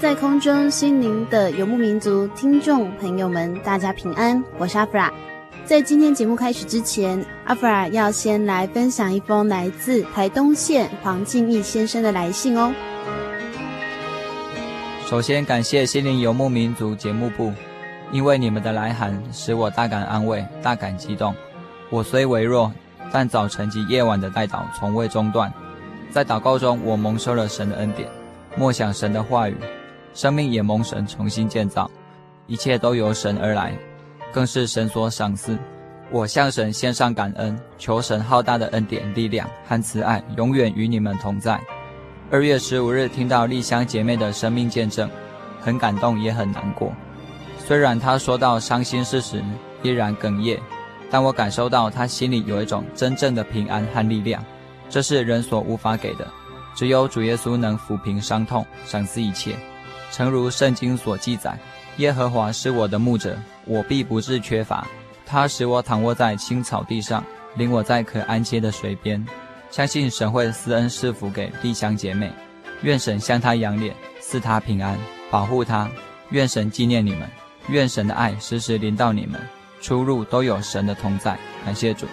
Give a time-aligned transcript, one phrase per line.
[0.00, 5.12] 在空中心灵的游牧民族听众朋友们，大家平安，我是阿弗拉。
[5.64, 12.72] 在今天节目开始之前，阿弗拉要先来分享一封来自台东县黄敬义先生的来信哦。
[15.04, 17.52] 首先感谢心灵游牧民族节目部，
[18.12, 21.34] 因为你们的来函使我大感安慰，大感激动。
[21.90, 22.72] 我虽微弱，
[23.10, 25.52] 但早晨及夜晚的代祷从未中断。
[26.12, 28.08] 在祷告中，我蒙受了神的恩典。
[28.56, 29.56] 默想神的话语，
[30.18, 31.88] 生命也蒙神重新建造，
[32.48, 33.72] 一切都由神而来，
[34.32, 35.56] 更是神所赏赐。
[36.10, 41.60] 我向神献上感恩，求神浩大的恩典、力量和慈爱永远与你们同在。
[42.32, 45.08] 二月十五日听到丽香姐妹的生命见证，
[45.60, 46.92] 很感动也很难过。
[47.64, 49.40] 虽然她说到伤心事时
[49.84, 50.58] 依然哽咽，
[51.12, 54.44] 但我感受到她心里有一种真正的平安和力量，
[54.90, 56.26] 这是人所无法给的。
[56.74, 59.54] 只有主耶稣能抚平伤痛，赏赐一切。
[60.10, 61.58] 诚如圣经所记载
[61.98, 64.86] ：“耶和华是我的牧者，我必不致缺乏。
[65.26, 67.24] 他使我躺卧在青草地上，
[67.56, 69.24] 领我在可安歇的水边。”
[69.70, 72.32] 相信神会施恩赐福给丽香姐妹。
[72.82, 74.96] 愿神向她仰脸，赐她平安，
[75.30, 75.88] 保护她。
[76.30, 77.28] 愿神纪念你们，
[77.68, 79.38] 愿神的爱时时临到你们，
[79.82, 81.38] 出入都有神的同在。
[81.64, 82.06] 感谢主。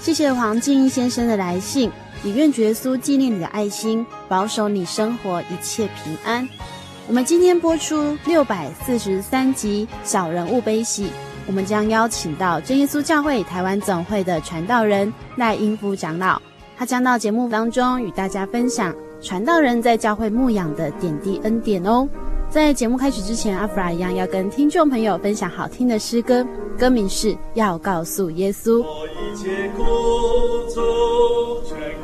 [0.00, 1.90] 谢谢黄静先生的来信。
[2.24, 6.48] 也愿主耶稣纪念你的爱心，保守你生活一切平安。
[7.08, 11.04] 我们今天播出六百四十三集《小人物悲喜》，
[11.46, 16.42] 我们将邀请到真耶稣教会台湾总会的传道人赖英夫长老，
[16.76, 22.08] 他将到节目当中与大家分享传道人在教会牧养的点滴恩典哦。
[22.50, 26.44] 在节目开始之前，阿弗拉一样要跟听众朋友分享好听的诗歌，
[26.76, 28.82] 歌名是《要告诉耶稣》。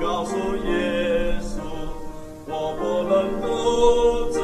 [0.00, 0.36] 告诉
[0.66, 1.11] 耶，
[2.54, 4.36] 我不能独自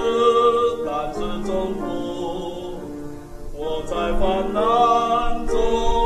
[0.86, 2.80] 担子重负，
[3.54, 5.97] 我在患难中。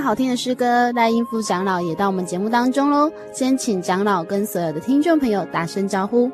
[0.00, 3.10] 好听的诗歌，赖英夫长老也到我们节目当中喽。
[3.32, 6.30] 先请长老跟所有的听众朋友打声招呼。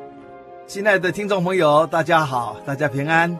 [0.67, 3.37] 亲爱的听众朋友，大家好，大家平安。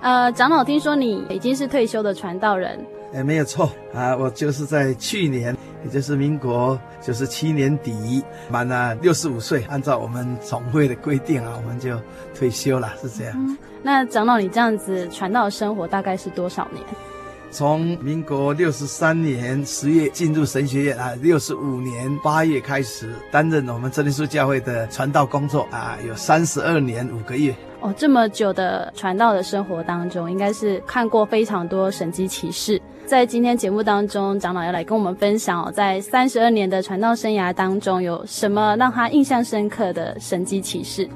[0.00, 2.78] 呃，长老，听说你已经是退休的传道人。
[3.14, 11.98] 哎，没有错啊，我就是在去年，也就是民国九十七年底满了六十五岁，按照我们总会的规定啊，我们就
[12.34, 13.34] 退休了，是这样。
[13.36, 16.84] 嗯，那长老，你这样子传道生活大概是多少年？
[17.56, 27.56] 从民国六十三年十月进入神学院啊，六十五年八月开始担任我们真耶稣教会的传道工作啊，有三十二年五个月。
[27.80, 32.78] 哦，这么久的传道的生活当中，应该是看过非常多神迹奇事。
[33.06, 41.08] 在今天节目当中，长老要来跟我们分享哦，在三十二年的传道生涯当中，有什么让他印象深刻的神迹奇事？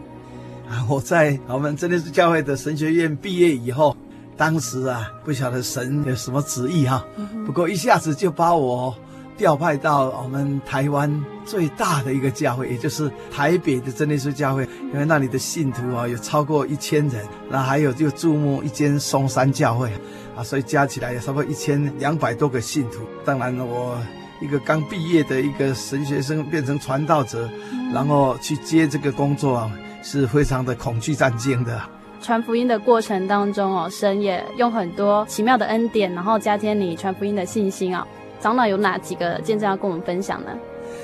[0.70, 3.94] 啊，我在我们真耶稣教会的神学院毕业以后。
[4.40, 7.04] 当时啊，不晓得神有什么旨意哈，
[7.44, 8.96] 不过一下子就把我
[9.36, 19.92] 调派到我们台湾最大的一个教会，也就是台北的真耶稣教会，因为那里的信徒啊有超过一千人，那还有就注目一间松山教会
[20.34, 23.00] 啊，所以加起来有差不多一千两百多个信徒。
[23.26, 23.98] 当然了，我
[24.40, 27.46] 一个刚毕业的一个神学生变成传道者，
[27.92, 29.70] 然后去接这个工作啊，
[30.02, 31.78] 是非常的恐惧战惊的。
[32.20, 38.06] 传福音的过程当中哦，神也用很多奇妙的恩典，然后加添你传福音的信心啊。
[38.40, 40.50] 长老有哪几个见证要跟我们分享呢？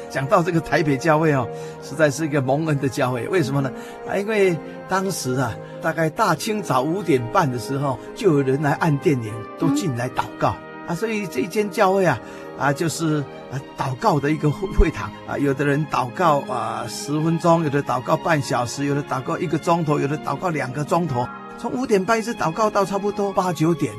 [0.09, 1.47] 讲到这个台北教会哦，
[1.83, 3.27] 实在是一个蒙恩的教会。
[3.29, 3.71] 为什么呢？
[4.09, 4.57] 啊，因为
[4.89, 5.53] 当时啊，
[5.83, 10.55] 大概大清早五点半的时候，就有人来按电铃，都进来祷告。
[10.87, 12.19] 啊，所以这一间教会啊，
[12.59, 13.21] 啊，就是
[13.51, 15.37] 啊祷告的一个会会堂啊。
[15.37, 21.27] 有的人祷告啊十分钟，有的祷告半小时，有的祷告一个钟头，有的祷告两个钟头，
[21.59, 23.93] 从五点半一直祷告到差不多八九点，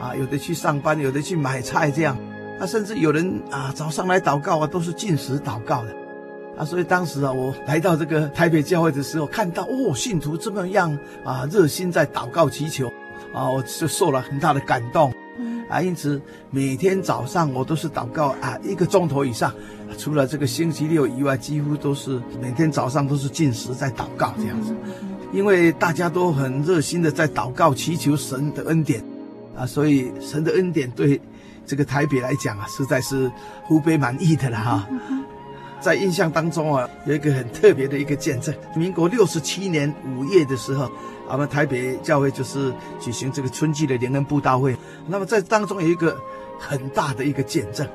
[0.00, 2.16] 啊，有的去上班，有的去买菜这样，
[2.60, 5.96] 啊，甚至有人啊早上来祷告啊，都是禁食祷告的，
[6.58, 12.88] 啊，所以当时啊，我来到这个台北教会的时候，看到哦，信徒这么样啊热心在祷告祈求，
[13.32, 15.10] 啊，我就受了很大的感动。
[15.68, 16.20] 啊，因此
[16.50, 19.52] 每天早上我都是祷告啊，一个钟头以上，
[19.98, 24.74] 除了这个星期六以外，几乎都是每天早上都是进食在祷告这样子，
[25.32, 29.02] 因为大家都很热心的在祷告祈求神的恩典，
[29.56, 31.20] 啊，所以神的恩典对
[31.66, 33.30] 这个台北来讲啊，实在是
[33.70, 34.88] 无比满意的了哈。
[35.84, 40.90] 在印象当中啊，有一个很特别的一个见证，民国六十七年五月的时候。
[41.26, 42.70] 我们台北教会就是
[43.00, 46.14] 举行这个春季的联恩布道会，那么在当中有一个
[46.58, 47.88] 很大的一个见证，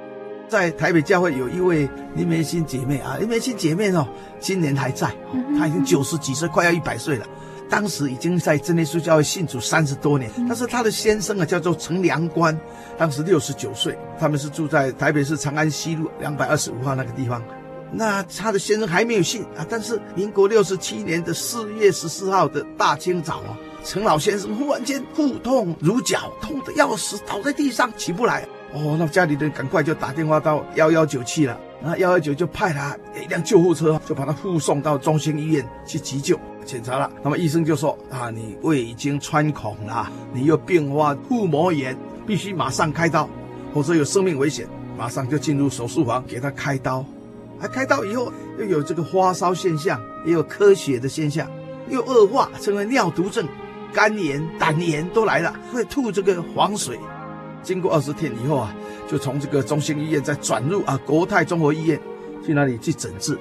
[0.47, 4.07] 在台北教会有一位林梅心姐妹啊，林梅心姐妹哦，
[4.39, 5.15] 今年还在，
[5.55, 7.25] 她已经九十几岁，快要一百岁了。
[7.69, 12.59] 当时已经在真耶稣教会信主三十多年，但是她的先生啊叫做陈良官，
[12.97, 17.43] 当时六十九岁，他们是住在台北市长安西路两百二十五号那个地方。
[17.91, 28.47] 那他的先生还没有信啊，但是民国六十七年的四月十四号的大清早啊，陈老先生忽然间腹痛如绞，痛得要死，倒在地上起不来。
[28.73, 37.11] 哦，那家里人赶快就打电话到幺幺九去了，那幺幺九就派他一辆救护车，就把他护送到中心医院去急救检查了。
[37.23, 43.27] 那么医生就说啊，你胃已经穿孔了，你又并发腹膜炎，必须马上开刀，
[43.73, 44.67] 否则有生命危险。
[44.95, 47.03] 马上就进入手术房给他开刀。
[47.59, 51.49] 还开刀以后，又有这个发烧现象，也有咳血的现象，
[51.89, 53.47] 又恶化成为尿毒症、
[53.93, 56.99] 肝炎、胆炎都来了，会吐这个黄水。
[57.61, 58.73] 经过二十天以后啊，
[59.09, 61.99] 就从这个中心医院再转入啊国泰综合医院
[62.45, 63.37] 去那里去诊治，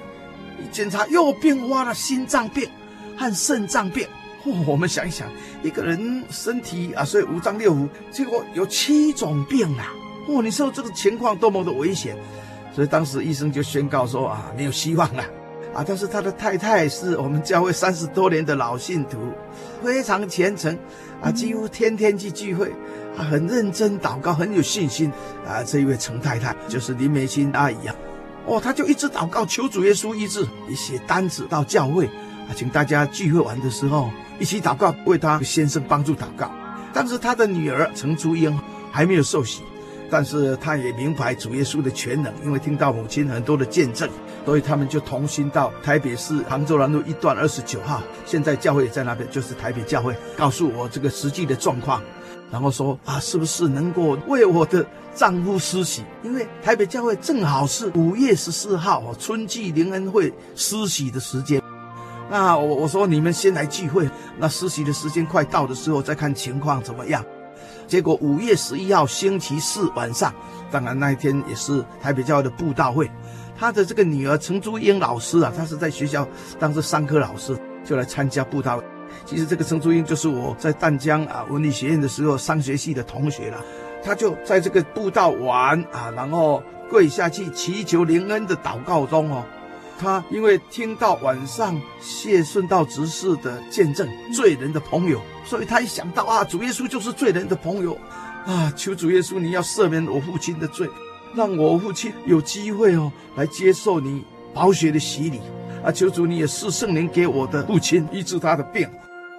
[0.59, 2.69] 一检查又并发了心脏病
[3.17, 4.05] 和肾脏病。
[4.45, 5.29] 哦，我们想一想，
[5.63, 9.93] 一个人身体啊，所以五脏六腑，结果有七种病啊！
[10.27, 12.17] 哦，你说这个情况多么的危险！
[12.79, 15.25] 所以当时医生就宣告说啊，没有希望了，
[15.75, 19.19] 啊，但是他的太太是我们教会三十多年的老信徒，
[19.83, 20.79] 非常虔诚，
[21.21, 22.71] 啊，几乎天天去聚会，
[23.17, 25.11] 啊，很认真祷告，很有信心，
[25.45, 27.93] 啊，这一位陈太太就是林美心阿姨啊，
[28.47, 34.09] 哦，她就一直祷告求主耶稣医治，也写单子到教会，啊，请大家聚会完的时候
[34.39, 36.49] 一起祷告，为他先生帮助祷告。
[36.95, 38.57] 当时他的女儿陈珠英
[38.93, 39.65] 还没有受洗。
[40.11, 44.09] 但是他也明白主耶稣的全能，因为听到母亲很多的见证，
[44.45, 52.03] 所以他们就同心到台北市杭州南路一段二十九号，现在教会也在那边，就是台北教会，告诉我这个实际的状况，
[52.51, 54.85] 然后说啊，是不是能够为我的
[55.15, 56.03] 丈夫施洗？
[56.23, 61.61] 因为台北教会正好是五月十四号春季灵恩会施洗的时间，
[62.31, 67.23] 那我我说你们先来聚会，那施洗的时间快到的时候再看情况怎么样。
[67.89, 70.33] 结果五月十一号星期四晚上，
[70.71, 73.11] 当然那一天也是台北教会的布道会，
[73.59, 76.29] 他的这个女儿陈珠英老师啊，她是在学校
[76.59, 78.81] 当时商科老师，就来参加布道。
[79.25, 83.65] 其实这个陈珠英就是我在淡江啊文理学院的时候商学系的同学了，
[84.05, 89.43] 他就在这个布道完啊，然后跪下去祈求灵恩的祷告中哦。
[89.99, 97.99] 他因为听到晚上谢顺道执事的见证，罪人的朋友，所以他一想到啊，主耶稣就是罪人的朋友，
[98.47, 100.89] 啊，求主耶稣你要赦免我父亲的罪，
[101.35, 104.25] 让我父亲有机会哦来接受你
[104.55, 105.41] 宝血的洗礼，
[105.85, 108.89] 啊，求主你也赐圣灵给我的父亲医治他的病，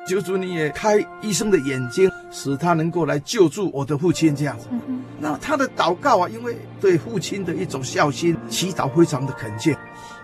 [0.08, 4.68] 求主你也开医生的眼睛，使他能够来救助我的父亲这样子。
[5.20, 9.78] 那他的祷告啊，因为对父亲的一种孝心，祈祷非常的恳切。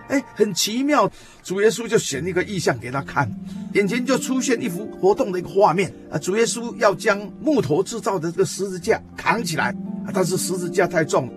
[0.07, 1.09] 哎，很奇妙，
[1.43, 3.29] 主耶稣就显一个意象给他看，
[3.73, 6.17] 眼前就出现一幅活动的一个画面啊。
[6.17, 11.29] 主耶稣要将木头制造的这个十字架扛起来啊，但是十字架太重，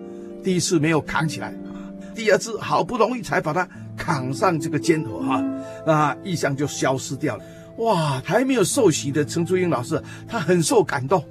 [0.43, 1.53] 第一次没有扛起来，
[2.13, 5.43] 第二次好不容易才把它扛上这个肩头哈，
[5.85, 7.43] 那意象就消失掉了。
[7.77, 11.23] 哇，还没有受洗的陈珠英老师，他很受感动。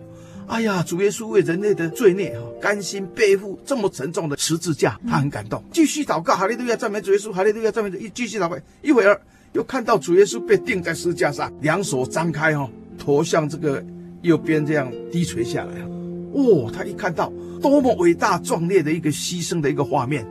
[0.49, 5.63] 哎呀，主耶稣为人类的罪孽哈，甘心背负这么沉重的十字架，他很感动。
[5.71, 7.99] 继续祷告，哈利路亚，赞美主耶稣，哈利路亚，赞美主。
[7.99, 9.21] 一继续祷告，一会儿
[9.53, 13.85] 又看到主耶稣被钉在十字架上，两手张开哈，头向这个
[14.23, 15.75] 右边这样低垂下来。
[16.33, 20.27] 哦，他一看到多么伟大壮烈的一个牺牲的一个画面，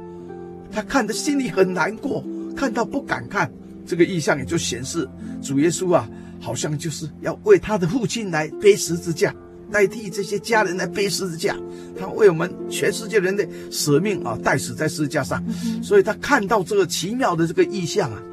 [0.71, 2.23] 他看的心里很难过，
[2.55, 3.51] 看到不敢看。
[3.85, 5.07] 这个意象也就显示
[5.41, 6.09] 主耶稣啊，
[6.41, 9.33] 好像就是要为他的父亲来背十字架。
[9.71, 11.55] 代替这些家人来背十字架，
[11.99, 15.43] 他为我们全世界人的舍命啊，代死在十字架上，
[15.81, 18.23] 所以他看到这个奇妙的这个意象啊，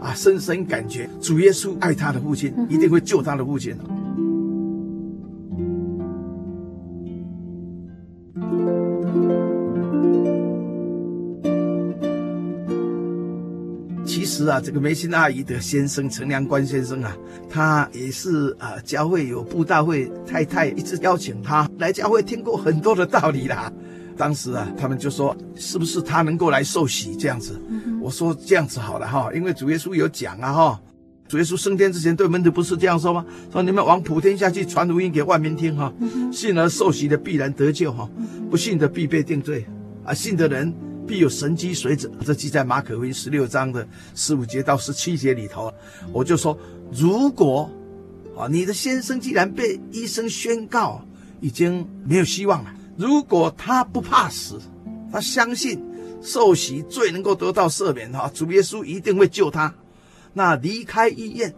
[0.00, 3.76] 啊，深深感觉主耶稣爱他的父亲，一定会救他的父亲。
[14.36, 17.16] 是啊，这个梅心阿姨的先生陈良关先生啊，
[17.48, 23.72] 他也是啊，教会有布道会，太太一直邀请他来教会听过很多的道理啦。
[24.16, 27.60] 当时啊，他们就说是不是他能够来受洗这样子？
[28.02, 30.80] 我说这样子好了哈，因为主耶稣有讲啊哈，
[31.28, 33.24] 主耶稣升天之前对门徒不是这样说吗？
[33.52, 35.92] 说你们往普天下去传福音给万民听哈，
[36.32, 38.10] 信而受洗的必然得救哈，
[38.50, 39.64] 不信的必被定罪
[40.04, 40.74] 啊，信的人。
[41.06, 45.72] 必有神机随着，这记在马可福音十六章的十五节到十七节里头。
[46.12, 46.58] 我就说，
[46.92, 47.70] 如果
[48.36, 51.04] 啊，你的先生既然被医生宣告
[51.40, 54.60] 已经没有希望了，如果他不怕死，
[55.12, 55.80] 他相信
[56.22, 59.72] 受洗罪能够得到赦免哈，主耶稣一定会救他。
[60.32, 61.54] 那离开医院，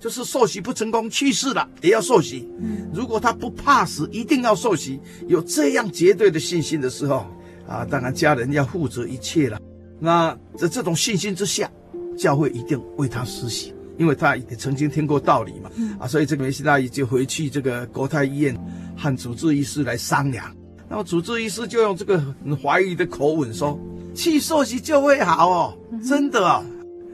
[0.00, 2.48] 就是受洗不成功去世了，也要受洗。
[2.92, 4.98] 如果他不怕死，一定要受洗，
[5.28, 7.26] 有这样绝对的信心的时候。
[7.68, 9.60] 啊，当然家人要负责一切了。
[9.98, 11.70] 那在这种信心之下，
[12.16, 15.70] 教会一定为他施洗，因为他也曾经听过道理嘛。
[15.98, 18.56] 啊，所以这个梅西大姨就回去这个国泰医院
[18.96, 20.54] 和主治医师来商量。
[20.88, 23.78] 那么主治医师就用这个很怀疑的口吻说
[24.14, 26.64] ：“去受洗就会好哦，真的啊！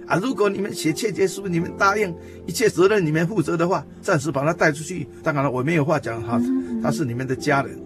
[0.07, 2.15] 啊，如果你们写切结书，你们答应
[2.47, 5.09] 一切责任你们负责的话，暂时把他带出去。
[5.23, 6.39] 当然了，我没有话讲哈，
[6.83, 7.79] 他是你们的家人。”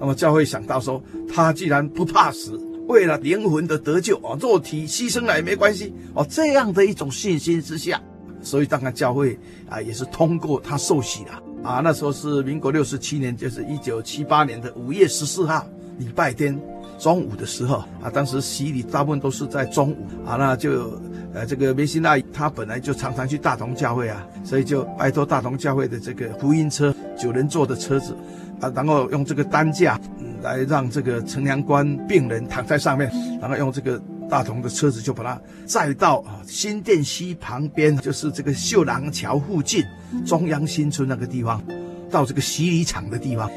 [0.00, 6.26] 那么教会想到说，他既然不怕死，为了灵魂的得救啊，肉体牺牲了也没关系哦。
[6.28, 8.00] 这样的一种信心之下，
[8.40, 9.38] 所以当然教会
[9.68, 11.80] 啊也是通过他受洗了啊。
[11.84, 15.66] 那时候是民国六十七年，就是一九七八年的五月十四号，
[15.98, 16.58] 礼拜天
[16.98, 18.08] 中午的时候啊。
[18.10, 20.98] 当时洗礼大部分都是在中午啊，那就
[21.34, 28.16] 呃这个梅西娜他本来就常常去大同教会啊，所以就拜托大同教会的这个福音车九人座的车子。
[28.60, 29.98] 啊，然后用这个担架，
[30.42, 39.82] 来让这个陈良关病人躺在上面，然后用这个大同的车子就把他载到啊新店溪旁边，就是这个秀廊桥附近
[40.26, 41.62] 中央新村那个地方，
[42.10, 43.50] 到这个洗礼场的地方。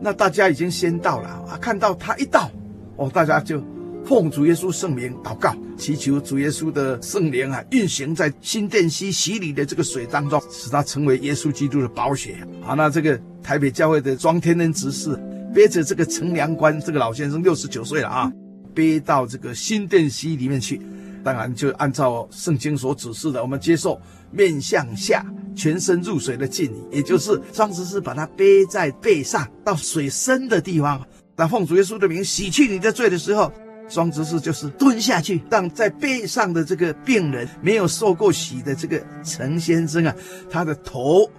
[0.00, 2.50] 那大家已经先到了啊，看到他一到，
[2.96, 3.62] 哦，大家就
[4.04, 12.36] 奉主耶稣圣名祷告，祈求主耶稣的圣灵啊运行在新店溪洗礼的这个水当中，使他成为耶稣基督的宝血。
[12.60, 13.20] 好，那这个。
[13.42, 15.18] 台北教会的庄天恩执事
[15.54, 18.32] 背着这个陈良关这个老先生六十九岁了啊，
[18.74, 20.80] 背到这个新店溪里面去。
[21.22, 25.22] 当然就按照圣经所指示的，我们接受面向下、
[25.54, 31.04] 全身入水的敬礼，也就是庄执事把他背在背上到水深的地方。
[31.36, 33.52] 当奉主耶稣的名洗去你的罪的时候，
[33.86, 40.14] 庄执事就是蹲下去，让在背上的这个病人没有受过洗的这个陈先生啊，
[40.48, 41.30] 他的头。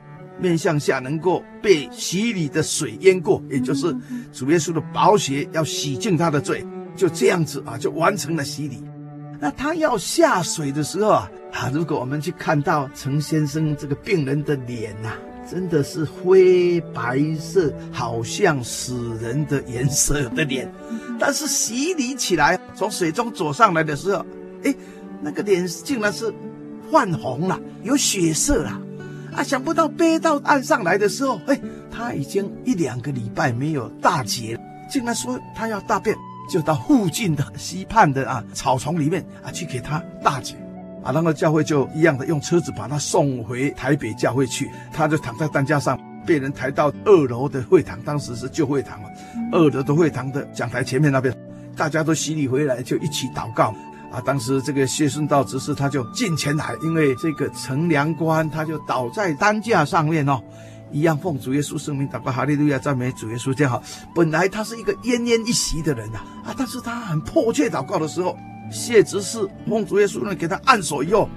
[0.42, 3.96] 面向下能够被洗礼的水淹过，也就是
[4.34, 8.84] 主耶稣的宝血要洗净他的罪，就这样子啊，就完成了洗礼。
[9.40, 15.18] 那他要下水的时候啊，啊，如果我们去看到陈先生这个病人的脸呐、啊，
[15.50, 20.72] 真的是灰白色，好像死人的颜色的脸，
[21.20, 24.26] 但是洗礼起来，从水中走上来的时候，
[24.64, 24.76] 哎，
[25.22, 26.32] 那个脸竟然是
[26.92, 28.80] 泛红了，有血色了。
[29.36, 31.60] 啊，想不到背到岸上来的时候，哎，
[31.90, 36.16] 他已经一两个礼拜没有大解了，竟然说他要大便，
[36.50, 40.56] 就到附近的溪畔的啊草丛里面啊去给他大解，
[41.04, 49.10] 啊，然后教会就一样的用车子把他送回台北教会去，他就躺在担架上，被人抬到二楼的会堂，当时是旧会堂嘛，
[49.54, 51.34] 二楼的会堂的讲台前面那边，
[51.76, 53.74] 大家都洗礼回来，就一起祷告。
[54.12, 60.42] 啊，当时这个谢顺道执事他就进前来，因为这个陈良官他就倒在担架上面哦，
[60.92, 63.82] 一样奉主耶稣圣名祷告，哈利路亚，赞美主耶稣，这样好。
[64.14, 68.38] 本来他是一个奄奄一息的人呐，啊，但是他很迫切祷告的时候，
[68.70, 71.30] 谢执事奉主耶稣呢给他按手以后，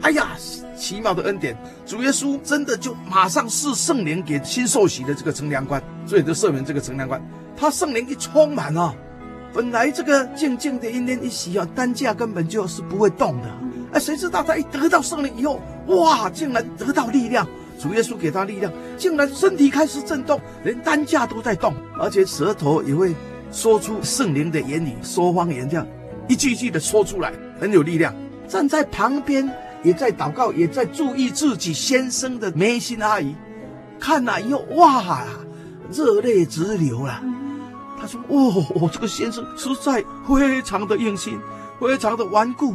[0.00, 0.28] 哎呀，
[0.74, 1.54] 奇妙的恩典，
[1.84, 7.20] 主耶稣真的就马上赐圣灵给新受洗的这个陈良官，罪得赦免这个陈良官，
[7.54, 8.94] 他圣灵一充满啊。
[9.54, 13.48] 本来这个静静的一念一息啊，担架根本就是不会动的。
[13.92, 17.46] 哎，谁知道他一得到圣灵以后，哇，竟然得到力量。
[17.78, 23.14] 主耶稣给他力量，竟然身体开始震动，连担架都在动，而且舌头也会
[23.52, 25.86] 说出圣灵的言语，说方言，这样
[26.28, 28.12] 一句一句的说出来，很有力量。
[28.48, 29.48] 站在旁边
[29.82, 33.34] 也在祷告，也在注意自己先生的梅心阿姨，
[34.00, 35.24] 看了以后，哇，
[35.92, 37.22] 热泪直流了。
[38.04, 41.40] 他说：“哦，我这个先生实在非常的用心，
[41.80, 42.74] 非常的顽固。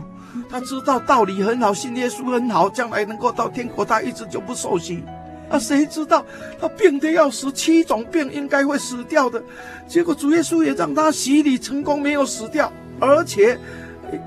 [0.49, 3.85] 他知道道理很好，信耶稣很好，将来能够到天国。
[3.85, 5.03] 他一直就不受洗。
[5.51, 6.25] 啊，谁知道
[6.59, 9.39] 他病得要死，七种病应该会死掉的，
[9.87, 13.59] 结果主耶稣也让他洗礼成功，没有死掉，而且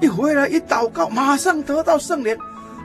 [0.01, 2.37] 一回来一祷告，马上得到圣灵。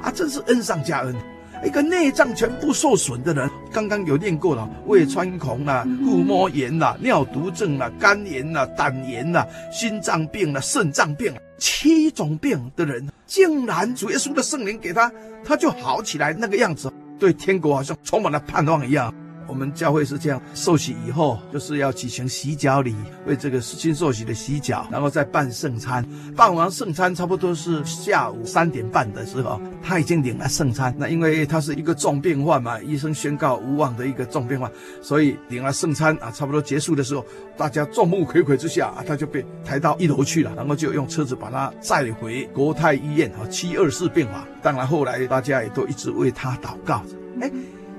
[0.01, 1.15] 啊，真是恩上加恩。”
[1.63, 15.11] 一个内脏全部受损的人，刚刚有念过了，胃穿孔啦、腹膜炎啦、尿毒症啦、肝炎啦、胆炎啦、心脏病啦、肾脏病，七种病的人，竟然主耶稣的圣灵给他，
[15.43, 19.13] 他就好起来那个样子，对天国好像充满了盼望一样。
[19.47, 26.05] 我们教会是这样，受洗以后就是要举行洗脚礼，为这个新受洗的洗脚，然后再办圣餐。
[26.35, 30.93] 办完圣餐，差不多是下午三点半的时候，他已经领了圣餐。
[30.97, 44.45] 那因为他是一个重病患嘛，医生宣告无望的一个重病患，所以领了圣餐啊，差不多结束的时候，大家众目睽睽之下啊，他就被抬到一楼去了，然后就用车子把他载回国泰医院啊，七二四病房。
[44.61, 47.01] 当然后来大家也都一直为他祷告。
[47.41, 47.49] 哎。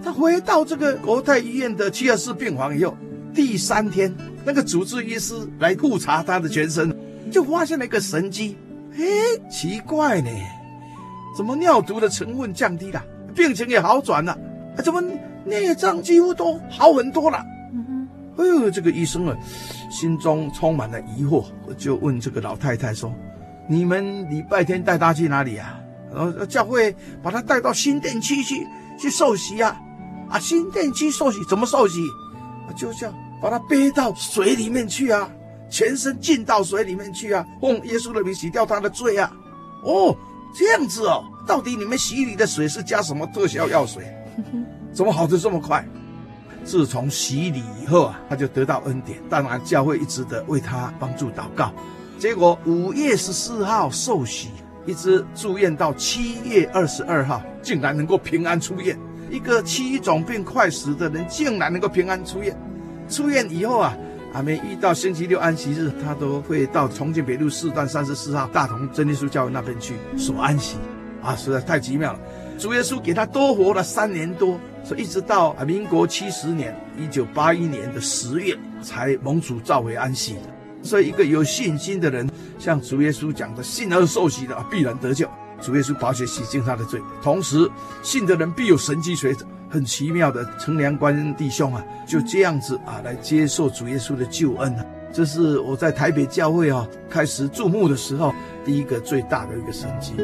[0.08, 2.96] 他回到这个国泰医院的七二四病房以后，
[3.34, 4.10] 第三天，
[4.42, 6.96] 那个主治医师来复查他的全身，
[7.30, 8.56] 就发现了一个神迹。
[8.94, 9.04] 哎，
[9.50, 10.30] 奇怪呢，
[11.36, 14.32] 怎么尿毒的成分降低了，病情也好转了？
[14.32, 14.98] 啊，怎么
[15.44, 17.44] 内脏几乎都好很多了？
[18.38, 19.36] 哎呦，这个医生啊，
[19.90, 23.12] 心中充满了疑惑，我就问这个老太太说
[23.68, 25.78] ：“你们礼拜天带他去哪里啊？”
[26.10, 28.66] 然后教会把他带到新店区去
[28.98, 29.78] 去受洗呀。
[30.30, 32.00] 啊，新电机受洗怎么受洗？
[32.68, 35.28] 啊就这样把他背到水里面去啊，
[35.70, 39.30] 全身浸到水里面去啊，奉耶稣的名洗掉他的罪啊。
[39.82, 40.14] 哦，
[40.54, 44.04] 这样子哦，到底你们洗礼的水是加什么特效药水？
[44.92, 45.86] 怎么好的这么快？
[46.64, 49.18] 自从洗礼以后啊，他就得到恩典。
[49.30, 51.72] 当然，教会一直的为他帮助祷告。
[52.18, 54.48] 结果五月十四号受洗，
[54.84, 58.98] 一直住院到七月二十二号，竟然能够平安出院。
[59.30, 62.56] 一个七种病快死的人，竟然能够平安出院。
[63.08, 63.96] 出院以后啊，
[64.32, 70.76] 还没遇到星期六安息日，他都会到重庆北路四段三十四号大同真耶稣教会那边去守安息。
[71.22, 72.20] 啊，实在太奇妙了！
[72.58, 80.36] 主耶稣给他多活了三年多，所以一直到民国七十年一九八一年的十月，才蒙主召回安息。
[80.80, 85.28] 所以，一个有信心的人，像主耶稣讲的，信而受洗的，必然得救。
[85.60, 87.70] 主耶稣宝血洗净他的罪，同时
[88.02, 89.44] 信的人必有神迹随着。
[89.70, 94.84] 很奇妙的，陈良官弟兄啊，就这样子啊来接受主耶稣的救恩啊。
[95.12, 98.32] 这是我在台北教会啊开始注目的时候，
[98.64, 100.14] 第一个最大的一个神迹。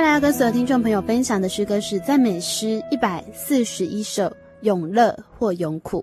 [0.00, 4.22] 下来要跟所有听众朋友分享的诗歌是赞美诗一百四十一首
[4.62, 6.02] 《永乐或永苦》。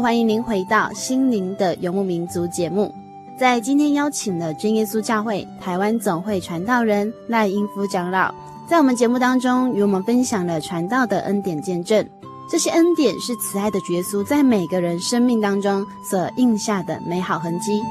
[0.00, 2.92] 欢迎您回到《心灵的游牧民族》节目。
[3.38, 8.34] 在今天邀请了真耶稣教会台湾总会传道人赖英夫长老，
[8.68, 12.06] 在我们节目当中与我们分享了传道的恩典见证。
[12.50, 17.82] 这些恩典是慈爱的耶稣在每个人生命当中所印下的美好痕迹。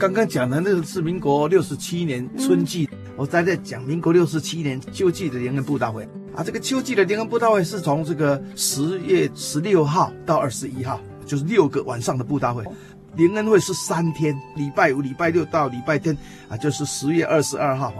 [0.00, 6.42] 刚刚讲的那个是民国六十七年春季，我在这讲民国六十七年秋季的灵恩布道会啊。
[6.42, 12.64] 这个秋季的灵恩布道会是从这个十月十六号到二十一号，就是六个晚上的布道会。
[13.14, 16.16] 灵恩会是三天，礼拜五、礼拜六到礼拜天
[16.48, 17.92] 啊，就是十月二十二号。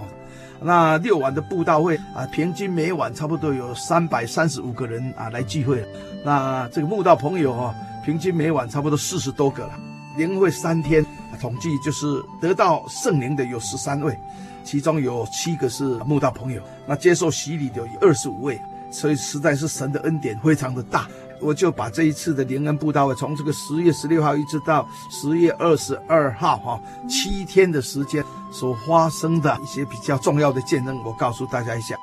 [0.62, 5.84] 那六晚的布道会啊，平均每晚差不多有三百三十五个人啊来聚会。
[6.24, 7.74] 那这个慕道朋友啊，
[8.06, 9.78] 平均每晚差不多四十多个了。
[10.16, 11.04] 灵恩会三天。
[11.40, 14.16] 统计就是得到圣灵的有十三位，
[14.62, 16.62] 其中有七个是慕道朋友。
[16.86, 21.08] 那接受洗礼的有二十五位，所以实在是神的恩典非常的大。
[21.40, 28.22] 我就把这一次的灵恩布道会，从这个十月十六号一直到十月二十二号，哈，七天的时间
[28.52, 31.96] 所发生的一些比较重要的见证，我告诉大家一下。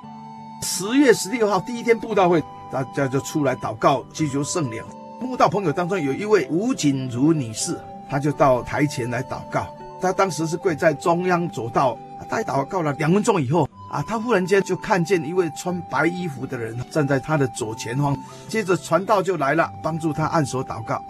[0.63, 4.83] 十月十六号第一天布道会，大家就出来祷告，祈求圣灵。
[5.21, 9.67] 慕道朋友当中有一位吴锦如女士，他就到台前来祷告。
[9.99, 11.97] 他当时是跪在中央走道，
[12.29, 13.67] 待祷告了两分钟以后。
[13.89, 18.17] 啊，他忽然间就看见一位穿白衣服的人站在他的左前方，
[18.49, 21.01] 接着传道就来了，帮助他按手祷告。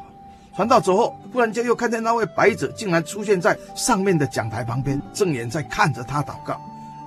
[0.55, 6.61] 传道走后，忽然间又看见那位白者竟然出现在上面的讲台旁边，正眼在看着他祷告。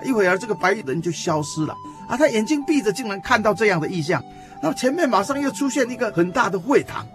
[0.05, 1.73] 一会儿，这个白衣人就消失了。
[2.09, 4.21] 啊，他眼睛闭着，竟然看到这样的异象。
[4.61, 7.07] 那前面马上又出现一个很大的会堂，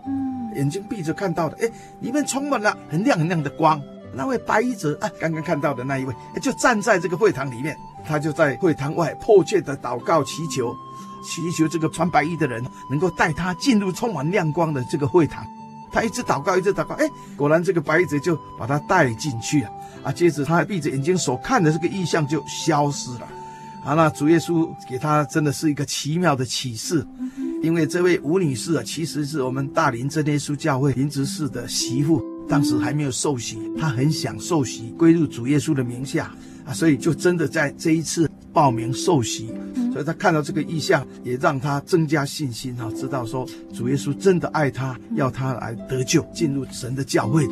[0.56, 3.82] 眼睛闭着看到的，哎，里面充满了很亮很亮的光。
[4.14, 7.76] 那位白衣者啊，刚刚看到的那一位，就站在这个会堂里面。
[8.08, 10.76] 他就在会堂外迫切的祷告祈求，
[11.24, 15.44] 祈求这个穿白衣的人能够带他进入充满亮光的这个会堂。
[15.92, 19.72] 他一直祷告，一直祷告，哎，果然这个白衣者就把他带进去了。
[20.04, 23.28] 啊，接着他闭着眼睛所看的这个异象就消失了。
[23.84, 27.04] 啊，那主耶稣给他真的是一个奇妙的启示，
[27.66, 36.32] 因为这位吴女士啊，其实是我们大林真耶稣教会林执事的媳妇，当时还没有受洗，她很想受洗归入主耶稣的名下。
[36.64, 39.48] 啊，所以就真的在这一次报名受洗，
[39.92, 47.48] 所以她看到这个意象，也让她增加信心哈，知道说主耶稣真的爱她，要她来得救，进入神的教会。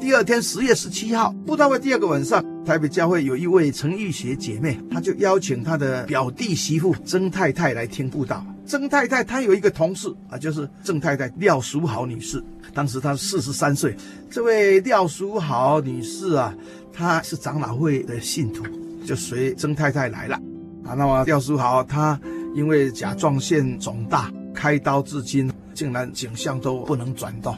[0.00, 8.42] 第二天十月十七号布道会第二个晚上，台北教会有一位陈玉学姐妹，她就邀请她的表弟媳妇曾太太来听布道。
[8.64, 13.94] 曾太太她有一个同事啊，就是曾太太廖淑豪女士，当时她四十三岁。
[14.30, 16.54] 这位廖淑豪女士啊，
[16.90, 18.64] 她是长老会的信徒，
[19.04, 20.36] 就随曾太太来了。
[20.82, 22.18] 啊，那么廖淑豪她
[22.54, 25.52] 因为甲状腺肿大，开刀至今。
[25.80, 27.56] 竟然景象都不能转动，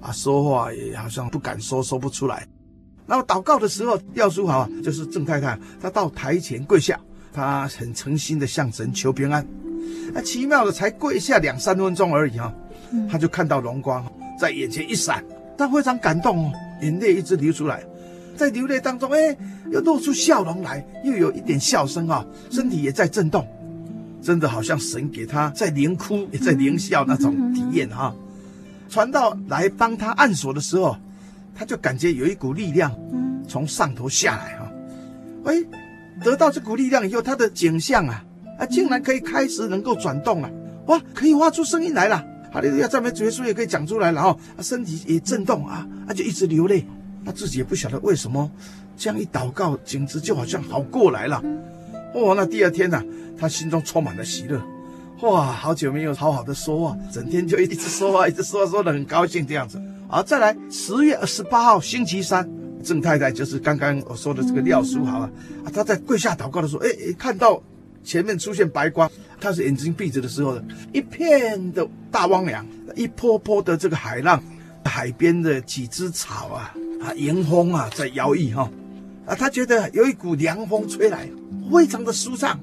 [0.00, 2.46] 啊，说话也好像不敢说，说不出来。
[3.04, 6.98] 那么祷告的时候，廖淑豪啊，就是郑太太，她到台前跪下，
[7.30, 9.46] 她很诚心的向神求平安。
[10.14, 12.50] 那奇妙的，才跪下两三分钟而已啊，
[13.10, 15.22] 她就看到荣光在眼前一闪，
[15.58, 17.84] 她非常感动哦，眼泪一直流出来，
[18.34, 19.36] 在流泪当中，哎，
[19.70, 23.46] 又露出笑容来，又有一点笑声啊，身体也在震动。
[24.20, 28.14] 真的好像神给他在灵哭也在灵笑那种体验哈，
[28.88, 30.96] 传道来帮他按手的时候，
[31.54, 32.94] 他就感觉有一股力量
[33.46, 34.70] 从上头下来哈，
[35.44, 35.54] 哎，
[36.22, 38.24] 得到这股力量以后，他的景象啊
[38.58, 40.50] 啊竟然可以开始能够转动了，
[40.86, 46.84] 哇，可以发出声音来了，哈利路亚赞美主耶稣也可以讲出来了哈，身体也震动啊，他就一直流泪，
[47.24, 48.50] 他自己也不晓得为什么
[48.96, 51.42] 这样一祷告，简直就好像好过来了，
[52.14, 53.02] 哦，那第二天呢？
[53.40, 54.60] 他心中充满了喜乐，
[55.22, 59.80] 哇，好久没有好好的说话，整天就一直说话， 一直说话，说的很高兴这样子。
[60.08, 62.48] 好，再来十月二十八号星期三，
[62.82, 65.30] 郑太太就是刚刚我说的这个廖淑豪啊，
[65.64, 67.62] 啊，他在跪下祷告的时候，哎，看到
[68.02, 69.08] 前面出现白光，
[69.40, 70.58] 他是眼睛闭着的时候，
[70.92, 72.66] 一片的大汪洋，
[72.96, 74.42] 一波波的这个海浪，
[74.84, 78.68] 海边的几枝草啊，啊，迎风啊在摇曳哈，
[79.26, 81.28] 啊，他觉得有一股凉风吹来，
[81.70, 82.58] 非常的舒畅。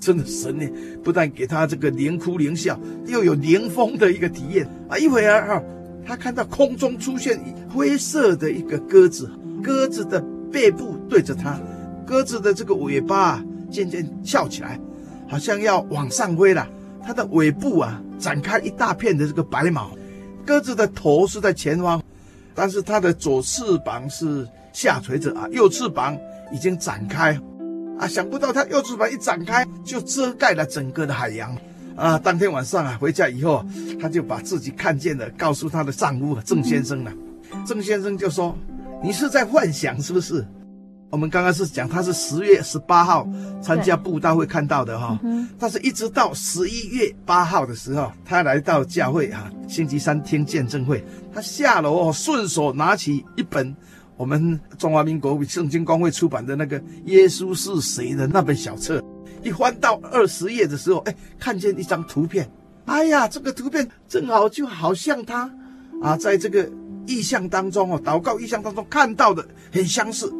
[0.00, 0.66] 真的神呢，
[1.02, 4.98] 不但给他这个连哭连笑，又有连风的一个体验啊！
[4.98, 5.62] 一会儿啊，
[6.04, 7.40] 他看到空中出现
[7.70, 9.30] 灰色的一个鸽子，
[9.62, 11.58] 鸽子的背部对着他，
[12.06, 14.78] 鸽子的这个尾巴渐渐翘起来，
[15.26, 16.68] 好像要往上飞了。
[17.02, 19.90] 它的尾部啊展开一大片的这个白毛，
[20.44, 22.02] 鸽子的头是在前方，
[22.54, 26.14] 但是它的左翅膀是下垂着啊，右翅膀
[26.52, 27.40] 已经展开。
[28.04, 31.56] 啊，想不到他右翅膀一展开，就遮盖了整个的海洋。
[31.96, 33.64] 啊，当天晚上啊，回家以后，
[33.98, 37.10] 他就把自己看见的告诉他的丈夫郑先生了。
[37.66, 38.54] 郑先生就说
[39.02, 40.46] ：“你是在幻想是不是？”
[41.08, 43.26] 我们刚刚是讲他是十月十八号
[43.62, 45.18] 参加布道会看到的哈，
[45.58, 53.74] 但是一直到十一月八号的时候，他来到教会啊，星期三听见证会，他下楼哦顺手拿起一本。
[54.16, 59.02] 我们中华民国圣经公会出版的那个《耶稣是谁》的那本小册，
[59.42, 62.48] 一翻到二十页的时候，哎，看见一张图片，
[62.86, 65.50] 哎呀，这个图片正好就好像他
[66.00, 66.70] 啊，在这个
[67.06, 70.32] 意象当中哦，祷告意象当中看到的很相似，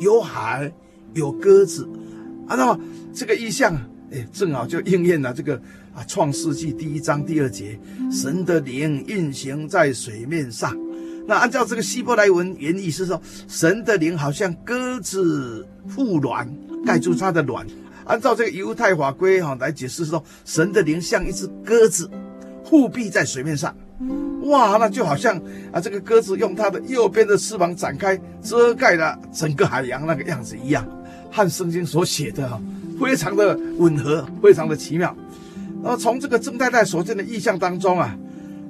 [0.00, 0.72] 有海，
[1.14, 1.86] 有鸽子，
[2.46, 2.80] 啊，那么
[3.12, 3.74] 这个意象，
[4.10, 5.54] 哎，正好就应验了这个
[5.94, 7.78] 啊，《创世纪》第一章第二节，
[8.10, 10.74] 神的灵运行在水面上。
[11.28, 16.48] 那按照这个希伯来文原意是说，神的灵好像鸽子覆卵，
[16.86, 17.66] 盖住它的卵。
[18.06, 22.10] 按照这个犹太法规哈来解释说，神的灵像一只鸽子，
[22.64, 23.76] 护庇在水面上。
[24.44, 25.36] 哇，那就好像
[25.70, 30.88] 啊，这个鸽子用它的右边的翅膀展开，遮盖了整个海洋那个样子一样，
[31.30, 32.58] 和圣经所写的哈，
[32.98, 35.14] 非常的吻合，非常的奇妙。
[35.82, 38.16] 那么从这个曾太太所见的意象当中啊，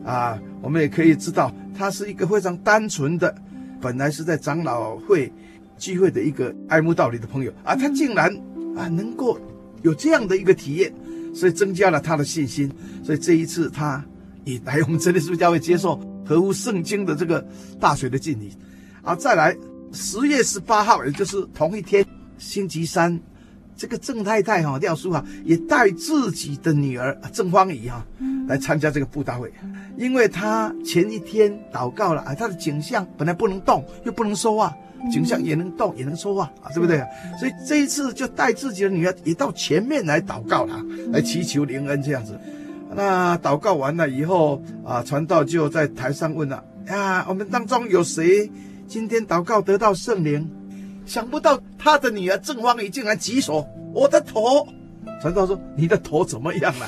[0.04, 1.52] 啊，我们也可以知道。
[1.76, 3.32] 他是一个非常单纯的，
[3.80, 5.32] 本来是在长老会
[5.76, 8.28] 聚会的一个爱慕道理的朋友啊，他竟然
[8.76, 9.38] 啊能够
[9.82, 10.92] 有这样的一个体验，
[11.32, 12.68] 所以增加了他的信心。
[13.04, 14.04] 所以这一次他
[14.44, 17.46] 也来我们真耶稣教会接受合乎圣经的这个
[17.78, 18.52] 大学的敬礼
[19.02, 19.14] 啊。
[19.14, 19.56] 再来
[19.92, 22.04] 十月十八号，也就是同一天，
[22.38, 23.20] 星期三。
[23.78, 28.04] 这个郑太太哈廖叔哈也带自己的女儿郑芳仪哈
[28.48, 29.52] 来参加这个布道会，
[29.96, 34.74] 因为她前一天祷告了啊，她的颈项本来不能动又不能说话，
[35.12, 36.98] 颈项也能动也能说话啊，对不对？
[37.38, 42.38] 所以这一次就带自己的女儿也到前面来祷告了，来祈求灵恩这样子。
[42.96, 48.50] 那祷告完了以后啊，传道就在台上问了啊，我们当中有谁
[48.88, 50.50] 今天祷告得到圣灵？
[51.08, 54.68] 想不到他的女儿郑芳仪竟然举手，我的头。
[55.22, 56.86] 传道说：“你的头怎么样了？”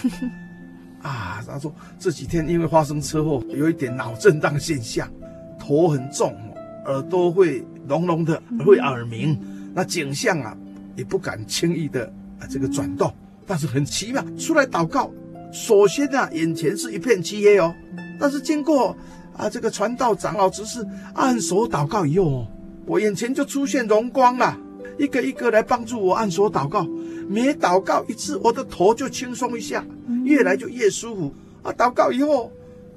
[1.03, 5.11] 啊，他说这几天因为发生车祸，有一点脑震荡现象，
[5.59, 6.37] 头很重，
[6.85, 9.41] 耳朵会聋聋的，会耳鸣。
[9.73, 10.55] 那景象啊，
[10.95, 12.05] 也不敢轻易的
[12.39, 13.11] 啊这个转动。
[13.47, 15.11] 但是很奇妙，出来祷告，
[15.51, 17.75] 首先啊，眼前是一片漆黑哦。
[18.21, 18.95] 但是经过
[19.35, 22.47] 啊这个传道长老执事按手祷告以后哦。
[22.91, 24.59] 我眼前就出现荣光了，
[24.99, 26.85] 一个一个来帮助我按手祷告，
[27.29, 29.87] 每祷告一次，我的头就轻松一下，
[30.25, 31.33] 越来就越舒服
[31.63, 31.71] 啊！
[31.73, 32.51] 祷告以后，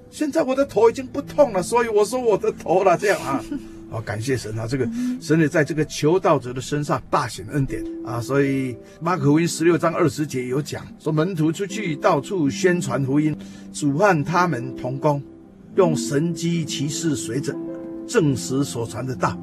[0.10, 3.46] 现在我的头已经不痛了，所以我说我的头了，这样啊，
[3.92, 4.66] 啊， 感谢神啊！
[4.68, 4.90] 这个
[5.22, 8.20] 神也在这个求道者的身上大显恩典啊！
[8.20, 13.38] 所以马可福音十六章二十节有讲说，门徒出去到处宣传福音，
[13.72, 15.22] 主和他们同工，
[15.76, 17.56] 用神机骑士随着
[18.08, 19.38] 证实所传的道。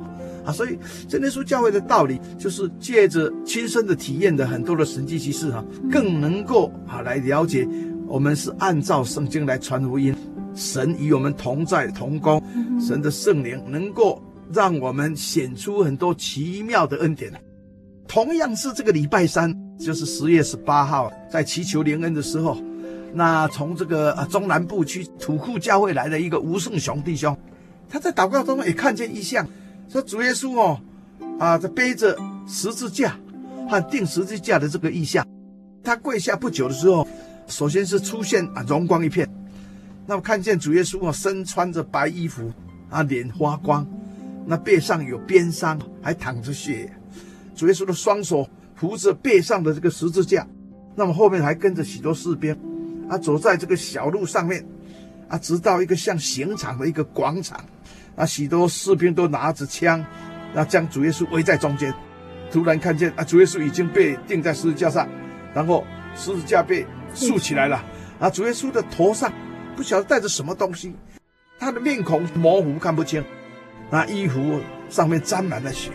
[0.45, 0.79] 啊，所以
[1.09, 7.67] 真耶稣教会的道理就是借着亲身的体验的很多的神迹奇事哈，更能够啊来了解
[8.07, 10.15] 我们是按照圣经来传福音，
[10.55, 12.43] 神与我们同在同工，
[12.81, 14.23] 神的圣灵能够
[14.53, 17.33] 让我们显出很多奇妙的恩典。
[18.09, 22.59] 同样是这个礼拜三，就是十月十八号，在祈求灵恩的时候，
[23.15, 27.37] 那从这个啊中南部区土库教会来的一个吴胜雄弟兄，
[27.89, 29.47] 他在祷告中也看见异象。
[29.91, 30.81] 说主耶稣哦，
[31.41, 32.17] 啊，这背着
[32.47, 33.19] 十字架
[33.69, 35.27] 和钉十字架的这个意象，
[35.83, 37.05] 他跪下不久的时候，
[37.49, 39.29] 首先是出现啊荣光一片，
[40.07, 42.53] 那么看见主耶稣啊身穿着白衣服
[42.89, 43.85] 啊脸发光，
[44.47, 46.93] 那背上有鞭伤，还淌着血，
[47.57, 50.47] 主耶稣的双手扶着背上的这个十字架，
[50.95, 52.57] 那么后面还跟着许多士兵，
[53.09, 54.65] 啊走在这个小路上面，
[55.27, 57.61] 啊直到一个像刑场的一个广场。
[58.17, 60.05] 啊，许多士兵都拿着枪，
[60.53, 61.93] 那将主耶稣围在中间。
[62.51, 65.09] 突然看见啊，主耶稣已经被钉在十字架上，
[65.55, 65.85] 然后
[66.17, 66.85] 十字架被
[67.15, 67.83] 竖起来了。
[68.19, 69.33] 啊，主耶稣的头上
[69.77, 70.95] 不晓得戴着什么东西，
[71.59, 73.25] 他的面孔模糊看不清，
[73.91, 75.91] 那衣服上面沾满了血。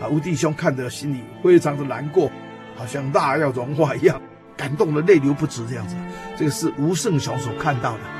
[0.00, 2.32] 啊，吴弟兄看得心里非常的难过，
[2.74, 4.20] 好像蜡要融化一样，
[4.56, 5.94] 感动的泪流不止这样子。
[6.36, 8.19] 这个是吴胜雄所看到的。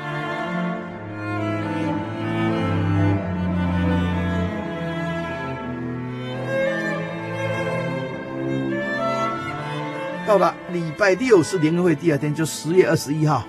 [10.30, 13.44] 到了礼拜六是联合会第二天，就十月二十一号，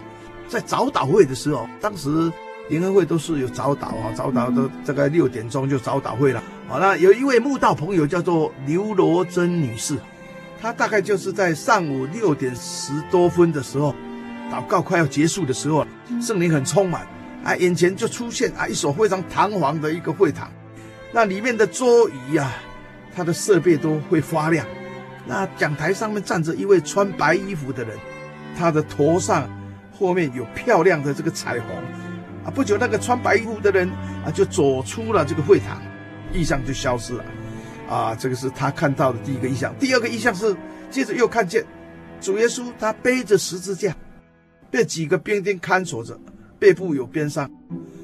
[0.48, 2.32] 在早祷会的时候，当时
[2.70, 6.44] 联合会都是有早祷啊，早祷都大概六点钟就早祷会了。
[6.68, 9.96] 好，那有一位慕道朋友叫做刘罗珍女士，
[10.60, 13.94] 她大概就是在上午六点十多分的时候，
[14.52, 15.86] 祷告快要结束的时候，
[16.20, 17.08] 圣灵很充满
[17.44, 20.52] 啊，眼前就出现啊一所非常堂皇的一个会堂，
[21.12, 22.52] 那里面的桌椅呀，
[23.16, 24.66] 它的设备都会发亮。
[25.26, 27.98] 那讲台上面站着一位穿白衣服的人，
[28.58, 29.50] 他的头上
[29.92, 31.70] 后面有漂亮的这个彩虹
[32.44, 32.50] 啊。
[32.54, 33.90] 不久，那个穿白衣服的人
[34.26, 35.82] 啊就走出了这个会堂，
[36.34, 37.26] 意象就消失了
[37.88, 38.16] 啊。
[38.16, 39.74] 这个是他看到的第一个异象。
[39.80, 40.56] 第二个异象是，
[40.90, 41.64] 接着又看见
[42.20, 43.96] 主耶稣他背着十字架，
[44.70, 46.20] 被几个兵丁看守着，
[46.58, 47.50] 背部有鞭伤。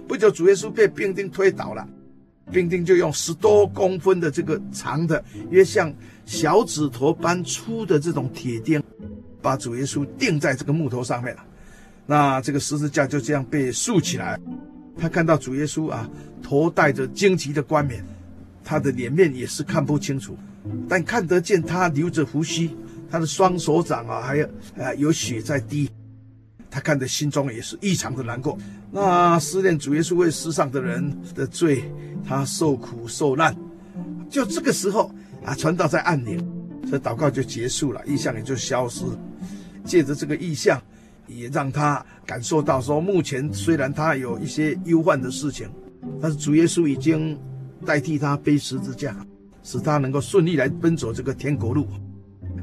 [0.08, 1.86] 不久，主耶稣被兵丁推倒了。
[2.50, 5.94] 兵丁就用十多公分的这个长的，约像
[6.28, 8.84] 小指头般粗的这种铁钉，
[9.42, 11.44] 把主耶稣钉在这个木头上面了。
[12.06, 14.38] 那这个十字架就这样被竖起来，
[15.00, 16.08] 他看到主耶稣啊，
[16.44, 18.06] 头戴着荆棘的冠冕，
[18.62, 20.38] 他的脸面也是看不清楚，
[20.90, 22.70] 但看得见他留着胡须，
[23.10, 24.46] 他的双手掌啊，还有
[24.78, 25.90] 啊有血在滴。
[26.70, 28.58] 他看的心中也是异常的难过。
[28.92, 31.90] 那思念主耶稣为世上的人的罪，
[32.28, 33.56] 他受苦受难。
[34.30, 35.10] 就这个时候
[35.46, 36.40] 啊，传道在按铃，
[36.90, 39.06] 这祷告就结束了，意象也就消失。
[39.84, 40.82] 借着这个意象。
[41.30, 45.70] 也让他感受到说，目前虽然他有一些忧患的事情，
[46.22, 47.38] 但是主耶稣已经
[47.86, 49.14] 代替他背十字架，
[49.62, 51.86] 使他能够顺利来奔走这个天国路。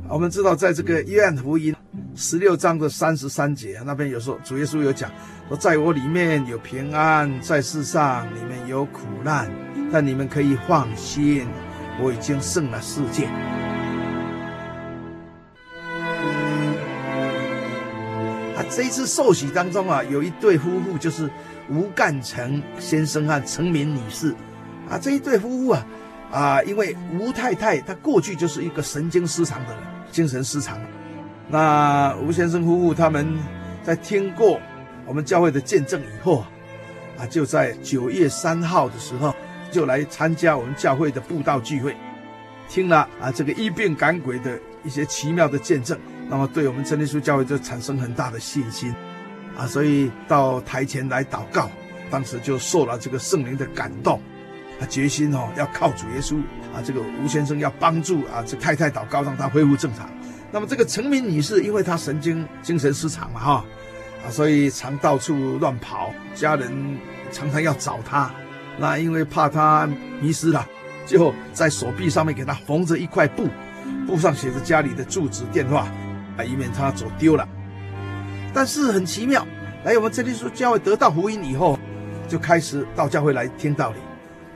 [0.09, 1.77] 我们知道，在这个约翰福音
[2.15, 5.11] 十六章的三十三节那边有说，主耶稣有讲
[5.49, 9.47] 说，在我里面有平安，在世上里面有苦难，
[9.93, 11.47] 但你们可以放心，
[12.03, 13.27] 我已经胜了世界。
[18.57, 21.29] 啊这一次受洗当中啊，有一对夫妇，就是
[21.69, 24.35] 吴干成先生和陈敏女士，
[24.89, 25.87] 啊，这一对夫妇啊，
[26.31, 30.81] 啊，因为吴太太她过去就是一个神经失常的人，精神失常。
[31.49, 33.37] 那吴先生夫妇他们
[33.83, 34.61] 在听过
[35.05, 36.45] 我们教会的见证以后，
[37.19, 39.35] 啊，就在九月三号的时候
[39.75, 41.97] 就来参加我们教会的布道聚会，
[42.69, 45.99] 听了啊这个医病赶鬼的一些奇妙的见证。
[46.31, 48.95] 那么，对我们真耶稣教会就产生很大的信心，
[49.59, 51.69] 啊，所以到台前来祷告，
[52.09, 54.23] 当时就受了这个圣灵的感动，
[54.81, 56.39] 啊，决心哦要靠主耶稣，
[56.73, 60.09] 啊，这个吴先生要帮助啊这太太祷告，让她恢复正常。
[60.53, 63.65] 那么这个陈明女士，因为她神经精神失常嘛，哈，
[64.25, 66.73] 啊，所以常到处乱跑，家人
[67.33, 68.33] 常常要找她，
[68.79, 69.89] 那因为怕他
[70.21, 70.67] 迷失了，
[71.07, 73.49] 就在手臂上面给他缝着一块布，
[74.07, 75.89] 布上写着家里的住址电话。
[76.37, 77.49] 啊，以免他走丢了。
[78.53, 79.47] 但是很奇妙，
[79.85, 81.79] 来我们这里说教会得到福音以后，
[82.29, 83.99] 就开始到教会来听道理。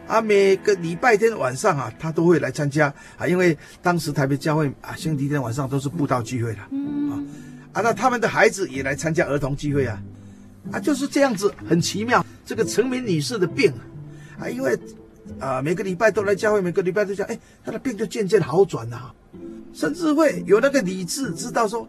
[0.09, 7.23] 啊，每个礼拜天晚上啊，他都会来参加啊，因为当时台北教会啊，星期天晚上都是布道聚会的啊。
[7.75, 10.03] 啊，那他们的孩子也来参加儿童聚会啊。
[10.73, 12.27] 啊，就是这样子，很奇妙。
[12.45, 13.79] 这个陈明女士的病啊，
[14.49, 14.79] 因为
[15.41, 19.15] 啊，每个礼拜都来教会，每个礼拜都讲，哎，他的病就渐渐好转了啊。
[19.75, 21.87] 甚至会有那个理智，知道说，